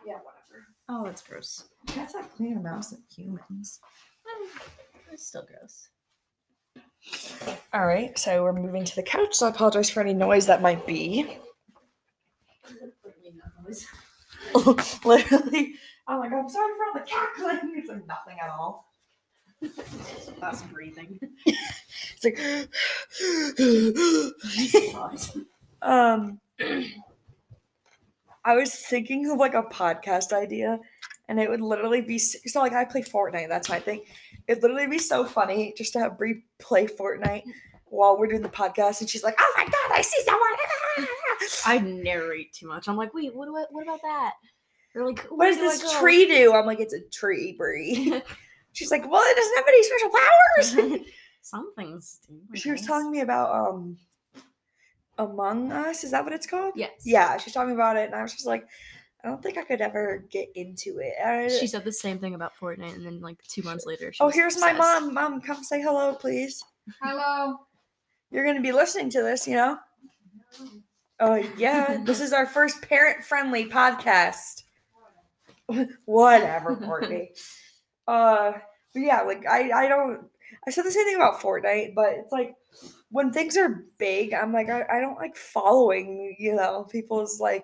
Yeah, 0.06 0.18
whatever. 0.18 0.66
Oh, 0.88 1.04
that's 1.04 1.24
gross. 1.24 1.64
Cats 1.88 2.14
have 2.14 2.32
cleaner 2.36 2.60
mouths 2.60 2.92
than 2.92 3.02
humans. 3.16 3.80
It's 5.12 5.28
still 5.28 5.48
gross. 5.48 5.88
All 7.74 7.88
right, 7.88 8.18
so 8.20 8.44
we're 8.44 8.54
moving 8.54 8.84
to 8.84 8.96
the 8.96 9.02
couch. 9.02 9.34
So 9.34 9.48
I 9.48 9.50
apologize 9.50 9.90
for 9.90 10.02
any 10.02 10.14
noise 10.14 10.46
that 10.46 10.62
might 10.62 10.86
be. 10.86 11.38
Literally, 15.06 15.76
I'm 16.08 16.20
like, 16.20 16.32
I'm 16.34 16.50
sorry 16.50 16.74
for 16.76 16.86
all 16.86 16.94
the 16.94 17.00
cackling. 17.08 17.74
It's 17.78 17.90
like 17.90 18.06
nothing 18.08 18.38
at 18.44 18.50
all. 18.52 18.92
That's 20.40 20.62
breathing. 20.64 21.20
It's 22.24 22.70
like, 23.60 25.12
um, 25.82 26.40
I 28.44 28.56
was 28.56 28.74
thinking 28.76 29.30
of 29.30 29.38
like 29.38 29.54
a 29.54 29.64
podcast 29.64 30.34
idea, 30.34 30.80
and 31.28 31.40
it 31.40 31.50
would 31.50 31.62
literally 31.62 32.02
be 32.02 32.16
s- 32.16 32.36
so 32.48 32.60
like 32.60 32.74
I 32.74 32.86
play 32.86 33.02
Fortnite. 33.02 33.50
That's 33.50 33.70
my 33.70 33.80
thing. 33.80 34.04
It'd 34.48 34.64
literally 34.64 34.88
be 34.88 35.00
so 35.00 35.26
funny 35.26 35.74
just 35.78 35.94
to 35.94 36.00
have 36.00 36.18
Brie 36.18 36.44
play 36.60 36.88
Fortnite 36.88 37.44
while 37.86 38.18
we're 38.18 38.28
doing 38.28 38.42
the 38.42 38.50
podcast, 38.50 39.02
and 39.02 39.10
she's 39.10 39.24
like, 39.24 39.36
"Oh 39.40 39.54
my 39.58 39.64
god, 39.66 39.92
I 39.92 40.02
see 40.02 40.22
someone!" 40.24 40.42
I 41.66 41.80
narrate 41.80 42.54
too 42.54 42.68
much. 42.68 42.88
I'm 42.88 42.98
like, 42.98 43.14
wait, 43.14 43.34
what 43.36 43.46
do 43.46 43.56
I, 43.56 43.66
what 43.72 43.84
about 43.84 44.02
that? 44.02 44.34
Or 44.96 45.06
like, 45.08 45.26
what 45.30 45.46
does 45.48 45.58
do 45.58 45.64
this 45.64 46.00
tree 46.00 46.28
do? 46.28 46.54
I'm 46.54 46.66
like, 46.66 46.80
it's 46.80 46.94
a 46.94 47.02
tree, 47.12 47.56
Brie. 47.58 48.22
She's 48.74 48.92
like, 48.92 49.10
well, 49.10 49.22
it 49.26 49.36
doesn't 49.36 49.56
have 49.58 49.66
any 49.68 49.84
special 49.84 50.10
powers. 50.10 51.08
Some 51.42 51.74
things 51.76 52.20
do. 52.28 52.40
She 52.58 52.72
was 52.72 52.82
telling 52.82 53.12
me 53.12 53.22
about 53.22 53.54
um 53.54 53.98
Among 55.18 55.72
Us. 55.72 56.04
Is 56.04 56.12
that 56.12 56.24
what 56.24 56.34
it's 56.34 56.48
called? 56.48 56.74
Yes. 56.76 56.92
Yeah, 57.04 57.38
she 57.38 57.48
was 57.48 57.54
talking 57.54 57.74
about 57.74 57.98
it, 57.98 58.06
and 58.06 58.16
I 58.16 58.22
was 58.22 58.34
just 58.34 58.46
like, 58.46 58.68
I 59.24 59.28
don't 59.28 59.42
think 59.42 59.58
I 59.58 59.64
could 59.64 59.82
ever 59.82 60.26
get 60.30 60.50
into 60.56 61.00
it. 61.00 61.14
I- 61.24 61.48
She 61.48 61.68
said 61.68 61.84
the 61.84 61.92
same 61.92 62.20
thing 62.20 62.34
about 62.34 62.56
Fortnite, 62.56 62.96
and 62.96 63.06
then 63.06 63.22
like 63.22 63.38
two 63.44 63.62
months 63.64 63.86
later, 63.86 64.12
she 64.14 64.24
oh, 64.24 64.28
was 64.28 64.36
here's 64.36 64.60
my 64.60 64.74
mom. 64.74 65.14
Mom, 65.14 65.42
come 65.42 65.64
say 65.64 65.82
hello, 65.82 66.14
please. 66.14 66.64
Hello. 67.02 67.58
You're 68.32 68.46
gonna 68.46 68.62
be 68.62 68.72
listening 68.72 69.10
to 69.12 69.22
this, 69.22 69.48
you 69.48 69.56
know. 69.56 69.78
Oh 71.20 71.36
yeah, 71.58 72.02
this 72.04 72.20
is 72.20 72.34
our 72.34 72.46
first 72.48 72.82
parent-friendly 72.82 73.66
podcast. 73.70 74.64
Whatever, 76.06 76.76
Courtney. 76.78 77.32
uh, 78.08 78.54
but 78.94 79.00
yeah, 79.00 79.22
like 79.22 79.46
I, 79.46 79.72
I 79.72 79.88
don't. 79.88 80.31
I 80.68 80.72
said 80.72 80.86
the 80.86 80.92
same 80.92 81.06
thing 81.06 81.16
about 81.16 81.40
Fortnite, 81.40 81.96
but 81.96 82.14
it's 82.14 82.32
like 82.32 82.56
when 83.10 83.32
things 83.32 83.58
are 83.58 83.84
big, 83.98 84.34
I'm 84.34 84.54
like, 84.54 84.70
I, 84.70 84.86
I 84.90 85.00
don't 85.00 85.18
like 85.18 85.36
following. 85.36 86.36
You 86.40 86.56
know, 86.56 86.88
people's 86.92 87.40
like 87.40 87.64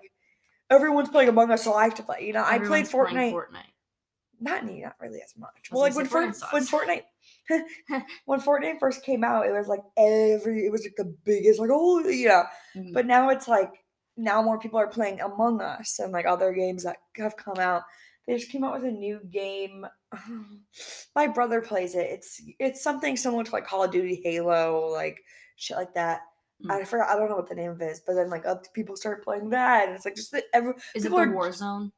everyone's 0.70 1.08
playing 1.08 1.28
Among 1.28 1.50
Us, 1.50 1.64
so 1.64 1.74
I 1.74 1.84
have 1.84 1.94
to 1.96 2.02
play. 2.02 2.26
You 2.26 2.32
know, 2.32 2.44
I 2.44 2.58
played 2.58 2.86
Fortnite. 2.86 3.32
Fortnite. 3.32 3.72
Not 4.40 4.64
neat, 4.64 4.82
not 4.82 4.94
really 5.00 5.20
as 5.24 5.34
much. 5.36 5.68
Well, 5.72 5.82
like 5.82 5.96
when 5.96 6.06
For- 6.06 6.22
when 6.22 6.64
Fortnite 6.64 7.02
when 8.26 8.40
Fortnite 8.40 8.78
first 8.78 9.02
came 9.02 9.24
out, 9.24 9.46
it 9.46 9.52
was 9.52 9.66
like 9.66 9.82
every, 9.96 10.64
it 10.66 10.70
was 10.70 10.82
like 10.82 10.94
the 10.96 11.12
biggest, 11.24 11.58
like 11.58 11.70
oh 11.72 12.00
yeah. 12.08 12.44
Mhm. 12.76 12.92
But 12.94 13.06
now 13.06 13.30
it's 13.30 13.48
like 13.48 13.72
now 14.16 14.42
more 14.42 14.58
people 14.58 14.78
are 14.78 14.86
playing 14.88 15.20
Among 15.20 15.60
Us 15.60 15.98
and 15.98 16.12
like 16.12 16.26
other 16.26 16.52
games 16.52 16.84
that 16.84 16.98
have 17.16 17.36
come 17.36 17.58
out. 17.58 17.82
They 18.28 18.34
just 18.36 18.50
came 18.52 18.62
out 18.62 18.74
with 18.74 18.84
a 18.84 18.90
new 18.90 19.20
game. 19.30 19.86
My 21.16 21.26
brother 21.26 21.62
plays 21.62 21.94
it. 21.94 22.06
It's 22.10 22.42
it's 22.58 22.82
something 22.82 23.16
similar 23.16 23.42
to 23.42 23.50
like 23.50 23.66
Call 23.66 23.84
of 23.84 23.90
Duty, 23.90 24.20
Halo, 24.22 24.90
like 24.92 25.18
shit 25.56 25.78
like 25.78 25.94
that. 25.94 26.20
Mm. 26.64 26.72
I 26.72 26.84
forgot. 26.84 27.08
I 27.08 27.16
don't 27.16 27.30
know 27.30 27.36
what 27.36 27.48
the 27.48 27.54
name 27.54 27.70
of 27.70 27.80
it 27.80 27.86
is, 27.86 28.00
but 28.06 28.14
then 28.14 28.28
like 28.28 28.44
other 28.44 28.60
people 28.74 28.96
start 28.96 29.24
playing 29.24 29.48
that, 29.50 29.86
and 29.86 29.96
it's 29.96 30.04
like 30.04 30.14
just 30.14 30.32
that 30.32 30.44
every. 30.52 30.74
Is 30.94 31.06
it 31.06 31.10
the 31.10 31.16
are- 31.16 31.26
Warzone? 31.26 31.90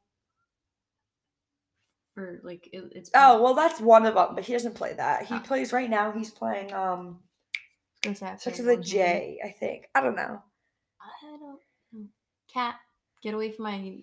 Or 2.15 2.39
like 2.43 2.69
it, 2.71 2.91
it's 2.95 3.11
Oh 3.13 3.41
well, 3.41 3.53
that's 3.53 3.81
one 3.81 4.05
of 4.05 4.15
them, 4.15 4.35
but 4.35 4.45
he 4.45 4.53
doesn't 4.53 4.75
play 4.75 4.93
that. 4.93 5.25
He 5.25 5.35
Oh. 5.35 5.39
plays 5.39 5.73
right 5.73 5.89
now. 5.89 6.11
He's 6.13 6.31
playing 6.31 6.73
um 6.73 7.19
I've 8.05 8.17
starts 8.17 8.45
with 8.45 8.67
a 8.67 8.77
J, 8.77 9.39
I 9.43 9.49
think. 9.49 9.85
I 9.93 10.01
don't 10.01 10.15
know. 10.15 10.41
I 11.01 11.25
don't 11.27 11.41
know. 11.41 12.07
Cat, 12.53 12.75
get 13.21 13.33
away 13.33 13.51
from 13.51 13.63
my 13.63 13.97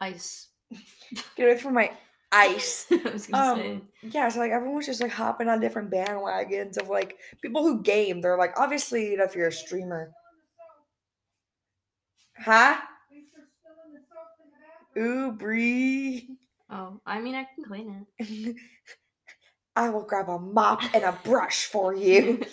ice. 0.00 0.48
Get 1.36 1.48
away 1.48 1.58
from 1.58 1.74
my 1.74 1.92
ice. 2.32 2.86
I 2.90 3.10
was 3.12 3.26
gonna 3.26 3.56
say. 3.56 3.72
Um, 3.72 3.82
yeah, 4.02 4.28
so 4.28 4.40
like 4.40 4.52
everyone's 4.52 4.86
just 4.86 5.00
like 5.00 5.12
hopping 5.12 5.48
on 5.48 5.60
different 5.60 5.90
bandwagons 5.90 6.76
of 6.76 6.88
like 6.88 7.16
people 7.42 7.62
who 7.62 7.82
game. 7.82 8.20
They're 8.20 8.38
like, 8.38 8.58
obviously, 8.58 9.10
you 9.10 9.16
know, 9.16 9.24
if 9.24 9.34
you're 9.34 9.48
a 9.48 9.52
streamer, 9.52 10.12
huh? 12.38 12.76
Ooh, 14.96 15.32
Bree. 15.32 16.36
Oh, 16.70 17.00
I 17.04 17.20
mean, 17.20 17.34
I 17.34 17.46
can 17.54 17.64
clean 17.64 18.06
it. 18.18 18.56
I 19.76 19.88
will 19.90 20.04
grab 20.04 20.28
a 20.28 20.38
mop 20.38 20.82
and 20.94 21.02
a 21.02 21.18
brush 21.24 21.66
for 21.66 21.94
you. 21.94 22.44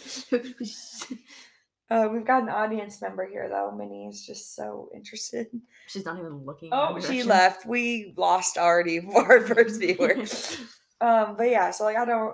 Uh, 1.92 2.08
we've 2.08 2.26
got 2.26 2.42
an 2.42 2.48
audience 2.48 3.02
member 3.02 3.28
here 3.28 3.50
though. 3.50 3.70
Minnie 3.70 4.08
is 4.08 4.26
just 4.26 4.56
so 4.56 4.90
interested. 4.96 5.48
She's 5.88 6.06
not 6.06 6.18
even 6.18 6.46
looking. 6.46 6.70
Oh, 6.72 6.98
she 7.02 7.22
left. 7.22 7.66
We 7.66 8.14
lost 8.16 8.58
already 8.58 9.02
for 9.12 9.30
our 9.30 9.42
first 9.42 9.82
viewer. 9.82 10.16
um, 11.02 11.36
but 11.36 11.50
yeah, 11.50 11.70
so 11.72 11.84
like 11.84 11.98
I 11.98 12.06
don't. 12.06 12.34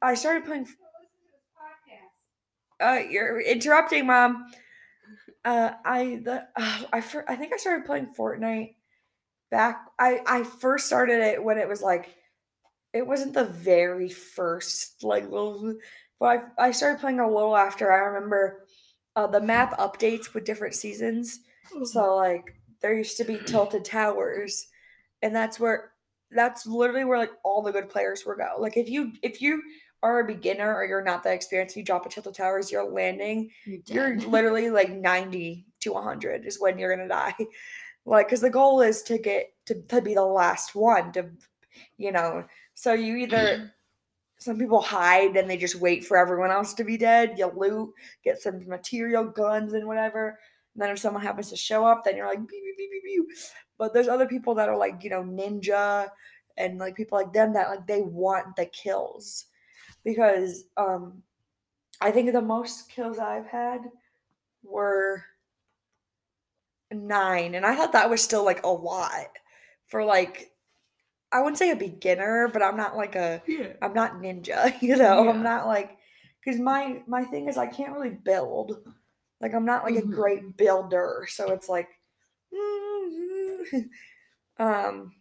I 0.00 0.14
started 0.14 0.44
playing. 0.44 0.68
Uh, 2.80 3.00
you're 3.10 3.40
interrupting, 3.40 4.06
mom. 4.06 4.46
Uh, 5.44 5.72
I 5.84 6.20
the 6.24 6.44
uh, 6.54 6.82
I 6.92 7.00
fir- 7.00 7.24
I 7.26 7.34
think 7.34 7.52
I 7.52 7.56
started 7.56 7.84
playing 7.84 8.14
Fortnite 8.16 8.76
back. 9.50 9.86
I 9.98 10.20
I 10.24 10.44
first 10.44 10.86
started 10.86 11.20
it 11.20 11.42
when 11.42 11.58
it 11.58 11.68
was 11.68 11.82
like, 11.82 12.14
it 12.92 13.04
wasn't 13.04 13.34
the 13.34 13.44
very 13.44 14.08
first 14.08 15.02
like 15.02 15.24
little, 15.24 15.74
but 16.22 16.44
I 16.58 16.68
I 16.68 16.70
started 16.70 17.00
playing 17.00 17.18
a 17.18 17.26
little 17.26 17.56
after. 17.56 17.92
I 17.92 17.96
remember 17.96 18.64
uh, 19.16 19.26
the 19.26 19.40
map 19.40 19.76
updates 19.78 20.32
with 20.32 20.44
different 20.44 20.74
seasons. 20.74 21.40
So 21.84 22.14
like 22.14 22.54
there 22.80 22.94
used 22.94 23.16
to 23.16 23.24
be 23.24 23.40
tilted 23.44 23.84
towers, 23.84 24.68
and 25.20 25.34
that's 25.34 25.58
where 25.58 25.90
that's 26.30 26.64
literally 26.64 27.04
where 27.04 27.18
like 27.18 27.32
all 27.42 27.60
the 27.60 27.72
good 27.72 27.88
players 27.88 28.24
will 28.24 28.36
go. 28.36 28.54
Like 28.60 28.76
if 28.76 28.88
you 28.88 29.12
if 29.22 29.42
you 29.42 29.62
are 30.04 30.20
a 30.20 30.24
beginner 30.24 30.72
or 30.72 30.84
you're 30.84 31.02
not 31.02 31.24
that 31.24 31.34
experienced, 31.34 31.76
you 31.76 31.82
drop 31.82 32.06
a 32.06 32.08
tilted 32.08 32.34
towers, 32.34 32.70
you're 32.70 32.88
landing. 32.88 33.50
You're 33.66 34.14
dead. 34.14 34.24
literally 34.24 34.70
like 34.70 34.92
ninety 34.92 35.66
to 35.80 35.94
hundred 35.94 36.46
is 36.46 36.60
when 36.60 36.78
you're 36.78 36.94
gonna 36.94 37.08
die. 37.08 37.34
Like 38.04 38.26
because 38.26 38.40
the 38.40 38.50
goal 38.50 38.80
is 38.80 39.02
to 39.04 39.16
get 39.16 39.52
to, 39.66 39.80
to 39.82 40.02
be 40.02 40.14
the 40.14 40.24
last 40.24 40.74
one 40.74 41.12
to, 41.12 41.30
you 41.98 42.10
know. 42.10 42.44
So 42.74 42.94
you 42.94 43.14
either 43.14 43.72
some 44.42 44.58
people 44.58 44.80
hide 44.80 45.36
and 45.36 45.48
they 45.48 45.56
just 45.56 45.76
wait 45.76 46.04
for 46.04 46.16
everyone 46.16 46.50
else 46.50 46.74
to 46.74 46.84
be 46.84 46.96
dead. 46.96 47.34
You 47.38 47.50
loot, 47.54 47.92
get 48.24 48.40
some 48.40 48.66
material, 48.66 49.24
guns, 49.24 49.72
and 49.72 49.86
whatever. 49.86 50.38
And 50.74 50.82
then 50.82 50.90
if 50.90 50.98
someone 50.98 51.22
happens 51.22 51.50
to 51.50 51.56
show 51.56 51.84
up, 51.84 52.04
then 52.04 52.16
you're 52.16 52.26
like, 52.26 52.38
pew, 52.38 52.46
pew, 52.48 52.74
pew, 52.76 52.88
pew, 52.90 53.02
pew. 53.04 53.36
but 53.78 53.92
there's 53.92 54.08
other 54.08 54.26
people 54.26 54.54
that 54.54 54.68
are 54.68 54.76
like, 54.76 55.04
you 55.04 55.10
know, 55.10 55.22
ninja 55.22 56.08
and 56.56 56.78
like 56.78 56.94
people 56.94 57.18
like 57.18 57.32
them 57.32 57.52
that 57.54 57.68
like 57.68 57.86
they 57.86 58.02
want 58.02 58.56
the 58.56 58.66
kills 58.66 59.46
because 60.04 60.64
um 60.76 61.22
I 62.00 62.10
think 62.10 62.32
the 62.32 62.42
most 62.42 62.90
kills 62.90 63.18
I've 63.18 63.46
had 63.46 63.80
were 64.64 65.24
nine, 66.90 67.54
and 67.54 67.64
I 67.64 67.76
thought 67.76 67.92
that 67.92 68.10
was 68.10 68.20
still 68.20 68.44
like 68.44 68.64
a 68.64 68.68
lot 68.68 69.28
for 69.86 70.04
like 70.04 70.51
I 71.32 71.40
wouldn't 71.40 71.58
say 71.58 71.70
a 71.70 71.76
beginner, 71.76 72.48
but 72.52 72.62
I'm 72.62 72.76
not 72.76 72.96
like 72.96 73.14
a 73.16 73.42
Yeah. 73.46 73.72
I'm 73.82 73.94
not 73.94 74.14
ninja, 74.20 74.74
you 74.82 74.96
know. 74.96 75.24
Yeah. 75.24 75.30
I'm 75.30 75.42
not 75.42 75.66
like 75.66 75.98
because 76.44 76.60
my 76.60 77.02
my 77.06 77.24
thing 77.24 77.48
is 77.48 77.56
I 77.56 77.66
can't 77.66 77.92
really 77.92 78.10
build. 78.10 78.82
Like 79.40 79.54
I'm 79.54 79.64
not 79.64 79.84
like 79.84 79.94
Mhm. 79.94 80.04
a 80.04 80.14
great 80.14 80.56
builder, 80.56 81.26
so 81.28 81.50
it's 81.52 81.68
like 81.68 81.88
um 84.58 85.12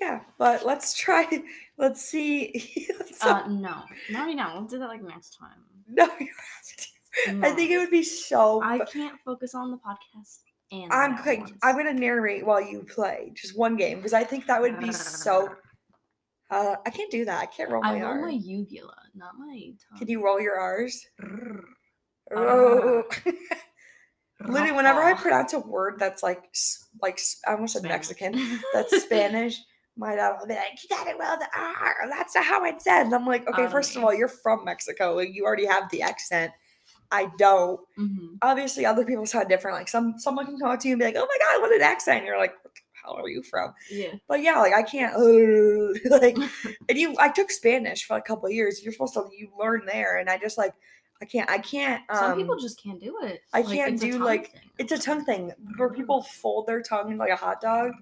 yeah, 0.00 0.20
but 0.38 0.66
let's 0.66 0.94
try 0.94 1.26
let's 1.78 2.02
see 2.02 2.88
let's 2.98 3.24
Uh, 3.24 3.46
no, 3.46 3.82
not 4.10 4.26
right 4.26 4.36
now. 4.36 4.58
We'll 4.58 4.68
do 4.68 4.78
that 4.78 4.88
like 4.88 5.02
next 5.02 5.38
time. 5.38 5.62
no 5.88 6.04
you 6.20 6.28
have 6.28 6.76
to. 6.76 6.86
I 7.46 7.50
think 7.52 7.70
it 7.70 7.78
would 7.78 7.90
be 7.90 8.02
so 8.02 8.62
I 8.62 8.80
can't 8.80 9.18
focus 9.24 9.54
on 9.54 9.70
the 9.70 9.78
podcast 9.78 10.40
and. 10.72 10.92
I'm 10.92 11.18
quick. 11.18 11.40
I'm 11.62 11.76
gonna 11.76 11.92
narrate 11.92 12.44
while 12.46 12.60
you 12.60 12.82
play 12.82 13.32
just 13.34 13.56
one 13.56 13.76
game 13.76 13.98
because 13.98 14.12
I 14.12 14.24
think 14.24 14.46
that 14.46 14.60
would 14.60 14.78
be 14.78 14.92
so. 14.92 15.48
Uh, 16.48 16.76
I 16.86 16.90
can't 16.90 17.10
do 17.10 17.24
that. 17.24 17.42
I 17.42 17.46
can't 17.46 17.70
roll 17.70 17.82
my 17.82 17.88
I 17.88 18.00
roll 18.00 18.04
R. 18.04 18.22
my 18.22 18.30
uvula, 18.30 18.94
not 19.16 19.32
my 19.36 19.72
tongue. 19.90 19.98
Can 19.98 20.06
you 20.06 20.24
roll 20.24 20.40
your 20.40 20.56
R's? 20.56 21.04
Oh. 22.34 23.02
Literally, 24.40 24.72
whenever 24.72 25.02
I 25.02 25.14
pronounce 25.14 25.54
a 25.54 25.60
word 25.60 25.94
that's 25.98 26.22
like 26.22 26.44
like 27.02 27.18
I 27.48 27.54
almost 27.54 27.72
said 27.72 27.80
Spanish. 27.80 27.94
Mexican, 27.96 28.60
that's 28.74 29.02
Spanish. 29.02 29.58
My 29.96 30.14
dad 30.14 30.36
will 30.38 30.46
be 30.46 30.54
like, 30.54 30.78
"You 30.82 30.88
gotta 30.94 31.16
roll 31.18 31.36
the 31.38 31.48
R." 31.58 31.96
That's 32.10 32.34
not 32.34 32.44
how 32.44 32.64
it's 32.64 32.84
said. 32.84 33.06
And 33.06 33.14
I'm 33.14 33.26
like, 33.26 33.48
"Okay, 33.48 33.64
Um, 33.64 33.70
first 33.70 33.96
of 33.96 34.04
all, 34.04 34.14
you're 34.14 34.28
from 34.28 34.64
Mexico. 34.64 35.14
Like, 35.14 35.30
you 35.34 35.44
already 35.46 35.66
have 35.66 35.90
the 35.90 36.02
accent. 36.02 36.52
I 37.10 37.30
don't. 37.38 37.80
Mhm. 37.98 38.38
Obviously, 38.42 38.84
other 38.86 39.04
people 39.04 39.26
sound 39.26 39.48
different. 39.48 39.76
Like 39.76 39.88
some 39.88 40.18
someone 40.18 40.46
can 40.46 40.58
talk 40.58 40.80
to 40.80 40.88
you 40.88 40.94
and 40.94 40.98
be 41.00 41.04
like, 41.06 41.16
"Oh 41.16 41.26
my 41.28 41.38
god, 41.40 41.60
what 41.62 41.72
an 41.74 41.82
accent!" 41.82 42.18
And 42.18 42.26
you're 42.26 42.38
like, 42.38 42.54
"How 43.04 43.14
are 43.14 43.28
you 43.28 43.42
from?" 43.42 43.72
Yeah. 43.90 44.14
But 44.28 44.42
yeah, 44.42 44.58
like 44.58 44.74
I 44.74 44.82
can't 44.82 45.14
like 46.10 46.36
and 46.88 46.98
you 46.98 47.14
I 47.18 47.28
took 47.30 47.50
Spanish 47.50 48.04
for 48.06 48.16
a 48.16 48.22
couple 48.22 48.46
of 48.46 48.52
years. 48.52 48.82
You're 48.82 48.92
supposed 48.92 49.14
to 49.14 49.24
you 49.36 49.50
learn 49.58 49.82
there 49.86 50.18
and 50.18 50.28
I 50.28 50.38
just 50.38 50.58
like 50.58 50.74
I 51.22 51.24
can't 51.24 51.48
I 51.48 51.58
can't 51.58 52.02
um 52.10 52.16
Some 52.18 52.36
people 52.38 52.58
just 52.58 52.82
can't 52.82 53.00
do 53.00 53.16
it. 53.22 53.40
I 53.52 53.60
Like, 53.62 53.76
can't 53.78 53.98
do, 54.00 54.18
like- 54.18 54.52
thing. 54.52 54.60
it's 54.78 54.92
a 54.92 54.98
tongue 54.98 55.24
thing 55.24 55.52
where 55.76 55.90
people 55.90 56.22
fold 56.22 56.66
their 56.66 56.82
tongue 56.82 57.16
like 57.16 57.30
a 57.30 57.36
hot 57.36 57.60
dog. 57.60 57.92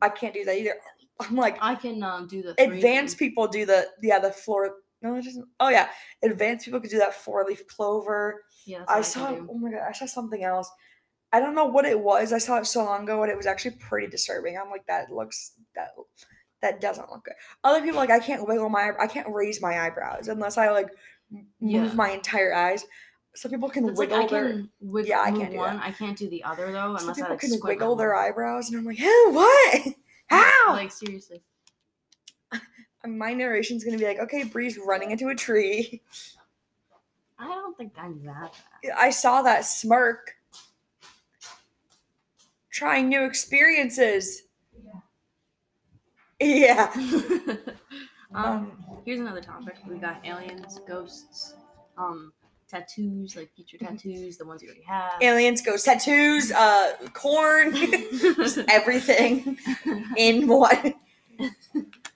I 0.00 0.08
can't 0.10 0.34
do 0.34 0.44
that 0.44 0.56
either. 0.58 0.74
I'm 1.20 1.36
like 1.36 1.56
I 1.60 1.74
can 1.76 2.02
um, 2.02 2.26
do 2.26 2.42
the 2.42 2.54
advanced 2.60 3.18
thing. 3.18 3.28
people 3.30 3.46
do 3.48 3.64
the 3.66 3.88
yeah, 4.02 4.18
the 4.18 4.32
floor 4.32 4.76
no 5.04 5.14
it 5.16 5.24
doesn't 5.24 5.46
oh 5.60 5.68
yeah. 5.68 5.88
Advanced 6.22 6.64
people 6.64 6.80
could 6.80 6.90
do 6.90 6.98
that 6.98 7.14
four 7.14 7.44
leaf 7.46 7.64
clover. 7.68 8.42
Yeah, 8.66 8.84
I 8.88 9.02
saw 9.02 9.30
do. 9.30 9.46
oh 9.50 9.54
my 9.58 9.70
god, 9.70 9.82
I 9.88 9.92
saw 9.92 10.06
something 10.06 10.42
else. 10.42 10.68
I 11.32 11.40
don't 11.40 11.54
know 11.54 11.66
what 11.66 11.84
it 11.84 11.98
was. 12.00 12.32
I 12.32 12.38
saw 12.38 12.58
it 12.58 12.66
so 12.66 12.84
long 12.84 13.02
ago 13.04 13.22
and 13.22 13.30
it 13.30 13.36
was 13.36 13.46
actually 13.46 13.76
pretty 13.76 14.06
disturbing. 14.08 14.56
I'm 14.56 14.70
like, 14.70 14.86
that 14.86 15.10
looks 15.12 15.52
that 15.76 15.90
that 16.62 16.80
doesn't 16.80 17.10
look 17.10 17.24
good. 17.24 17.34
Other 17.62 17.82
people 17.82 17.98
like 17.98 18.10
I 18.10 18.20
can't 18.20 18.46
wiggle 18.48 18.68
my 18.70 18.92
I 18.98 19.06
can't 19.06 19.28
raise 19.32 19.60
my 19.60 19.84
eyebrows 19.84 20.28
unless 20.28 20.56
I 20.58 20.70
like 20.70 20.88
move 21.30 21.44
Yeah. 21.60 21.92
my 21.94 22.10
entire 22.10 22.54
eyes. 22.54 22.84
Some 23.34 23.50
people 23.50 23.68
can 23.68 23.88
It's 23.88 23.98
like 23.98 24.10
wiggle 24.10 24.24
I 24.24 24.28
their 24.28 24.48
can 24.50 24.70
wig- 24.80 25.08
Yeah, 25.08 25.20
I 25.20 25.32
can't 25.32 25.50
do 25.50 25.56
one. 25.58 25.76
that. 25.76 25.84
I 25.84 25.90
can't 25.90 26.16
do 26.16 26.28
the 26.30 26.44
other 26.44 26.66
though, 26.70 26.96
some 26.96 27.08
unless 27.08 27.08
I 27.18 27.22
people 27.22 27.30
like 27.32 27.40
can 27.40 27.58
wiggle 27.62 27.96
their 27.96 28.14
eyebrows 28.14 28.70
and 28.70 28.78
I'm 28.78 28.84
like, 28.86 28.98
"Huh, 29.00 29.30
what? 29.32 29.94
How?" 30.28 30.72
Like 30.72 30.92
seriously. 30.92 31.42
My 33.06 33.34
narration's 33.34 33.84
gonna 33.84 33.98
be 33.98 34.06
like, 34.06 34.18
okay, 34.18 34.44
Bree's 34.44 34.78
running 34.78 35.10
into 35.10 35.28
a 35.28 35.34
tree. 35.34 36.02
I 37.38 37.48
don't 37.48 37.76
think 37.76 37.92
I'm 37.98 38.24
that 38.24 38.54
bad. 38.82 38.92
I 38.96 39.10
saw 39.10 39.42
that 39.42 39.64
smirk. 39.64 40.36
Trying 42.70 43.08
new 43.08 43.24
experiences. 43.24 44.42
Yeah. 46.40 46.90
um, 48.34 48.72
here's 49.04 49.20
another 49.20 49.40
topic. 49.40 49.76
We 49.88 49.98
got 49.98 50.24
aliens, 50.24 50.80
ghosts, 50.86 51.54
um, 51.96 52.32
tattoos, 52.68 53.36
like 53.36 53.50
future 53.54 53.78
tattoos, 53.78 54.36
the 54.36 54.44
ones 54.44 54.62
you 54.62 54.68
already 54.68 54.84
have. 54.84 55.12
aliens, 55.20 55.62
ghost 55.62 55.84
tattoos, 55.84 56.50
uh, 56.52 56.92
corn, 57.12 57.74
just 57.76 58.58
everything 58.68 59.58
in 60.16 60.46
one. 60.46 60.94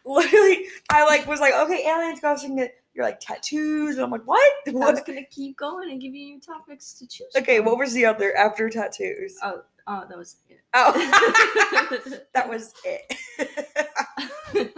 Literally, 0.09 0.67
I 0.91 1.05
like 1.05 1.27
was 1.27 1.41
like, 1.41 1.55
okay, 1.55 1.87
aliens, 1.87 2.21
ghosts, 2.21 2.45
and 2.45 2.59
the- 2.59 2.73
you're 2.95 3.05
like 3.05 3.21
tattoos, 3.21 3.97
and 3.97 4.05
I'm 4.05 4.11
like, 4.11 4.27
what? 4.27 4.53
I 4.67 4.73
was 4.73 5.03
gonna 5.03 5.25
keep 5.31 5.57
going 5.57 5.91
and 5.91 6.01
give 6.01 6.15
you 6.15 6.27
new 6.35 6.41
topics 6.41 6.95
to 6.95 7.07
choose. 7.07 7.29
Okay, 7.37 7.59
from. 7.59 7.67
what 7.67 7.79
was 7.79 7.93
the 7.93 8.07
other 8.07 8.35
after 8.37 8.71
tattoos? 8.71 9.37
Oh, 9.43 9.63
oh, 9.87 10.05
that 10.09 10.17
was 10.19 10.37
it. 10.49 10.61
Oh, 10.75 10.93
that 12.35 12.49
was 12.49 12.75
it. 12.85 13.15
and 14.55 14.71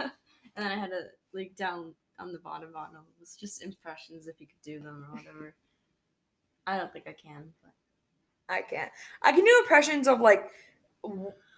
then 0.55 0.71
I 0.71 0.75
had 0.75 0.89
to 0.89 1.03
like 1.33 1.55
down 1.55 1.93
on 2.19 2.31
the 2.31 2.39
bottom 2.39 2.71
bottom. 2.73 2.97
It 2.97 3.19
was 3.19 3.35
just 3.35 3.63
impressions 3.63 4.27
if 4.27 4.39
you 4.39 4.47
could 4.47 4.61
do 4.63 4.79
them 4.79 5.05
or 5.09 5.15
whatever. 5.15 5.55
I 6.67 6.77
don't 6.77 6.91
think 6.93 7.07
I 7.07 7.13
can, 7.13 7.45
but 7.63 7.73
I 8.53 8.61
can't. 8.61 8.91
I 9.23 9.31
can 9.31 9.43
do 9.43 9.57
impressions 9.61 10.07
of 10.07 10.21
like, 10.21 10.51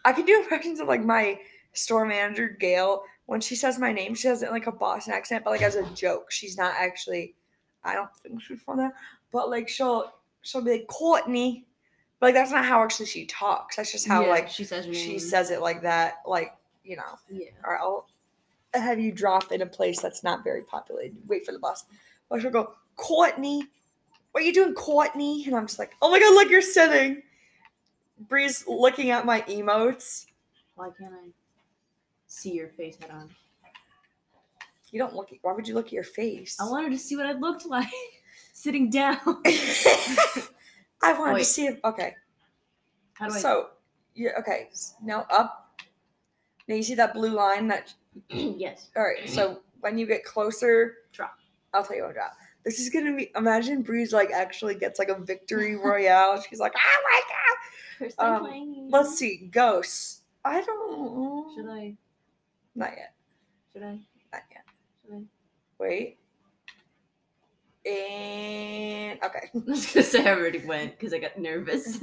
I 0.05 0.13
can 0.13 0.25
do 0.25 0.39
impressions 0.39 0.79
of 0.79 0.87
like 0.87 1.03
my 1.03 1.39
store 1.73 2.05
manager 2.05 2.47
Gail 2.47 3.03
when 3.25 3.41
she 3.41 3.55
says 3.55 3.79
my 3.79 3.91
name. 3.91 4.15
She 4.15 4.27
does 4.27 4.43
it 4.43 4.47
in 4.47 4.51
like 4.51 4.67
a 4.67 4.71
Boston 4.71 5.13
accent, 5.13 5.43
but 5.43 5.51
like 5.51 5.61
as 5.61 5.75
a 5.75 5.83
joke. 5.91 6.31
She's 6.31 6.57
not 6.57 6.73
actually. 6.77 7.35
I 7.83 7.93
don't 7.93 8.15
think 8.17 8.41
she's 8.41 8.61
from 8.61 8.77
there, 8.77 8.93
but 9.31 9.49
like 9.49 9.67
she'll 9.67 10.13
she'll 10.41 10.61
be 10.61 10.71
like 10.71 10.87
Courtney, 10.87 11.65
but 12.19 12.27
like 12.27 12.35
that's 12.35 12.51
not 12.51 12.65
how 12.65 12.81
actually 12.83 13.07
she 13.07 13.25
talks. 13.25 13.75
That's 13.75 13.91
just 13.91 14.07
how 14.07 14.21
Yeah, 14.21 14.29
like 14.29 14.49
she 14.49 14.63
says 14.63 14.85
she 14.85 15.19
says 15.19 15.51
it 15.51 15.61
like 15.61 15.81
that. 15.81 16.15
Like 16.25 16.55
you 16.83 16.97
know. 16.97 17.17
yeah. 17.29 17.49
Or 17.63 17.77
I'll 17.77 18.07
have 18.73 18.99
you 18.99 19.11
drop 19.11 19.51
in 19.51 19.61
a 19.61 19.65
place 19.65 20.01
that's 20.01 20.23
not 20.23 20.43
very 20.43 20.63
populated. 20.63 21.15
Wait 21.27 21.45
for 21.45 21.51
the 21.51 21.59
bus. 21.59 21.85
Or 22.29 22.39
she'll 22.39 22.51
go, 22.51 22.73
Courtney, 22.95 23.63
what 24.31 24.43
are 24.43 24.45
you 24.45 24.53
doing, 24.53 24.73
Courtney? 24.73 25.43
And 25.45 25.55
I'm 25.55 25.67
just 25.67 25.79
like, 25.79 25.91
oh 26.01 26.09
my 26.09 26.19
god, 26.19 26.33
look, 26.33 26.49
you're 26.49 26.61
sitting. 26.61 27.21
Bree's 28.19 28.65
looking 28.67 29.11
at 29.11 29.25
my 29.25 29.41
emotes. 29.41 30.25
Why 30.75 30.89
can't 30.97 31.13
I 31.13 31.29
see 32.33 32.51
your 32.51 32.69
face 32.69 32.97
head 32.99 33.11
on? 33.11 33.29
You 34.91 34.99
don't 34.99 35.15
look 35.15 35.31
why 35.41 35.53
would 35.53 35.67
you 35.67 35.75
look 35.75 35.87
at 35.87 35.93
your 35.93 36.03
face? 36.03 36.57
I 36.59 36.69
wanted 36.69 36.91
to 36.91 36.97
see 36.97 37.15
what 37.15 37.25
I 37.25 37.33
looked 37.33 37.65
like 37.65 37.87
sitting 38.53 38.89
down. 38.89 39.17
I 41.01 41.13
wanted 41.17 41.39
to 41.39 41.45
see 41.45 41.65
if, 41.67 41.79
okay. 41.83 42.15
How 43.13 43.27
do 43.27 43.33
I? 43.33 43.37
So, 43.37 43.69
you 44.15 44.31
okay, 44.39 44.69
now 45.03 45.25
up. 45.29 45.81
Now 46.67 46.75
you 46.75 46.83
see 46.83 46.95
that 46.95 47.13
blue 47.13 47.31
line 47.31 47.67
that, 47.67 47.93
yes. 48.29 48.89
all 48.95 49.03
right, 49.03 49.29
so 49.29 49.61
when 49.81 49.97
you 49.97 50.05
get 50.05 50.23
closer, 50.23 50.97
Drop. 51.11 51.37
I'll 51.73 51.83
tell 51.83 51.95
you 51.95 52.03
what 52.03 52.13
drop. 52.13 52.33
This 52.63 52.79
is 52.79 52.89
gonna 52.89 53.15
be, 53.15 53.31
imagine 53.35 53.81
Breeze 53.81 54.13
like 54.13 54.31
actually 54.31 54.75
gets 54.75 54.99
like 54.99 55.09
a 55.09 55.19
victory 55.19 55.75
royale. 55.83 56.41
She's 56.41 56.59
like, 56.59 56.73
oh 56.75 57.03
my 57.03 57.21
god. 57.29 58.05
First 58.05 58.17
time 58.19 58.35
Um, 58.35 58.41
playing. 58.41 58.89
Let's 58.91 59.17
see, 59.17 59.49
ghosts. 59.51 60.21
I 60.45 60.61
don't. 60.61 61.55
Should 61.55 61.69
I? 61.69 61.95
Not 62.75 62.91
yet. 62.97 63.13
Should 63.73 63.83
I? 63.83 63.99
Not 64.31 64.41
yet. 64.51 64.63
Should 65.05 65.15
I? 65.15 65.21
Wait. 65.79 66.17
And 67.85 69.19
okay. 69.23 69.49
I 69.55 69.71
was 69.71 69.85
gonna 69.93 70.03
say 70.05 70.25
I 70.25 70.33
already 70.35 70.59
went 70.59 70.97
because 70.97 71.13
I 71.13 71.19
got 71.19 71.37
nervous. 71.37 71.99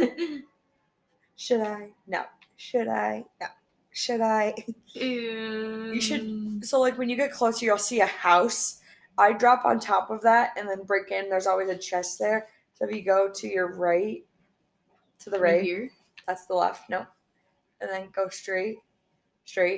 Should 1.36 1.60
I? 1.62 1.90
No. 2.06 2.24
Should 2.56 2.88
I? 2.88 3.24
No. 3.40 3.46
Should 3.92 4.20
I? 4.20 4.54
Um, 5.00 5.92
you 5.94 6.00
should- 6.00 6.64
So 6.64 6.80
like 6.80 6.98
when 6.98 7.08
you 7.08 7.16
get 7.16 7.32
closer, 7.32 7.64
you'll 7.64 7.78
see 7.78 8.00
a 8.00 8.06
house 8.06 8.80
I 9.18 9.32
drop 9.34 9.64
on 9.66 9.78
top 9.80 10.10
of 10.10 10.22
that 10.22 10.52
and 10.56 10.68
then 10.68 10.82
break 10.84 11.10
in. 11.10 11.28
There's 11.28 11.46
always 11.46 11.68
a 11.68 11.76
chest 11.76 12.18
there. 12.18 12.48
So 12.74 12.86
if 12.86 12.94
you 12.94 13.02
go 13.02 13.30
to 13.30 13.48
your 13.48 13.74
right, 13.76 14.24
to 15.20 15.30
the 15.30 15.38
right, 15.38 15.62
here. 15.62 15.90
that's 16.26 16.46
the 16.46 16.54
left. 16.54 16.88
No, 16.88 17.04
and 17.82 17.90
then 17.90 18.08
go 18.14 18.28
straight, 18.28 18.78
straight. 19.44 19.68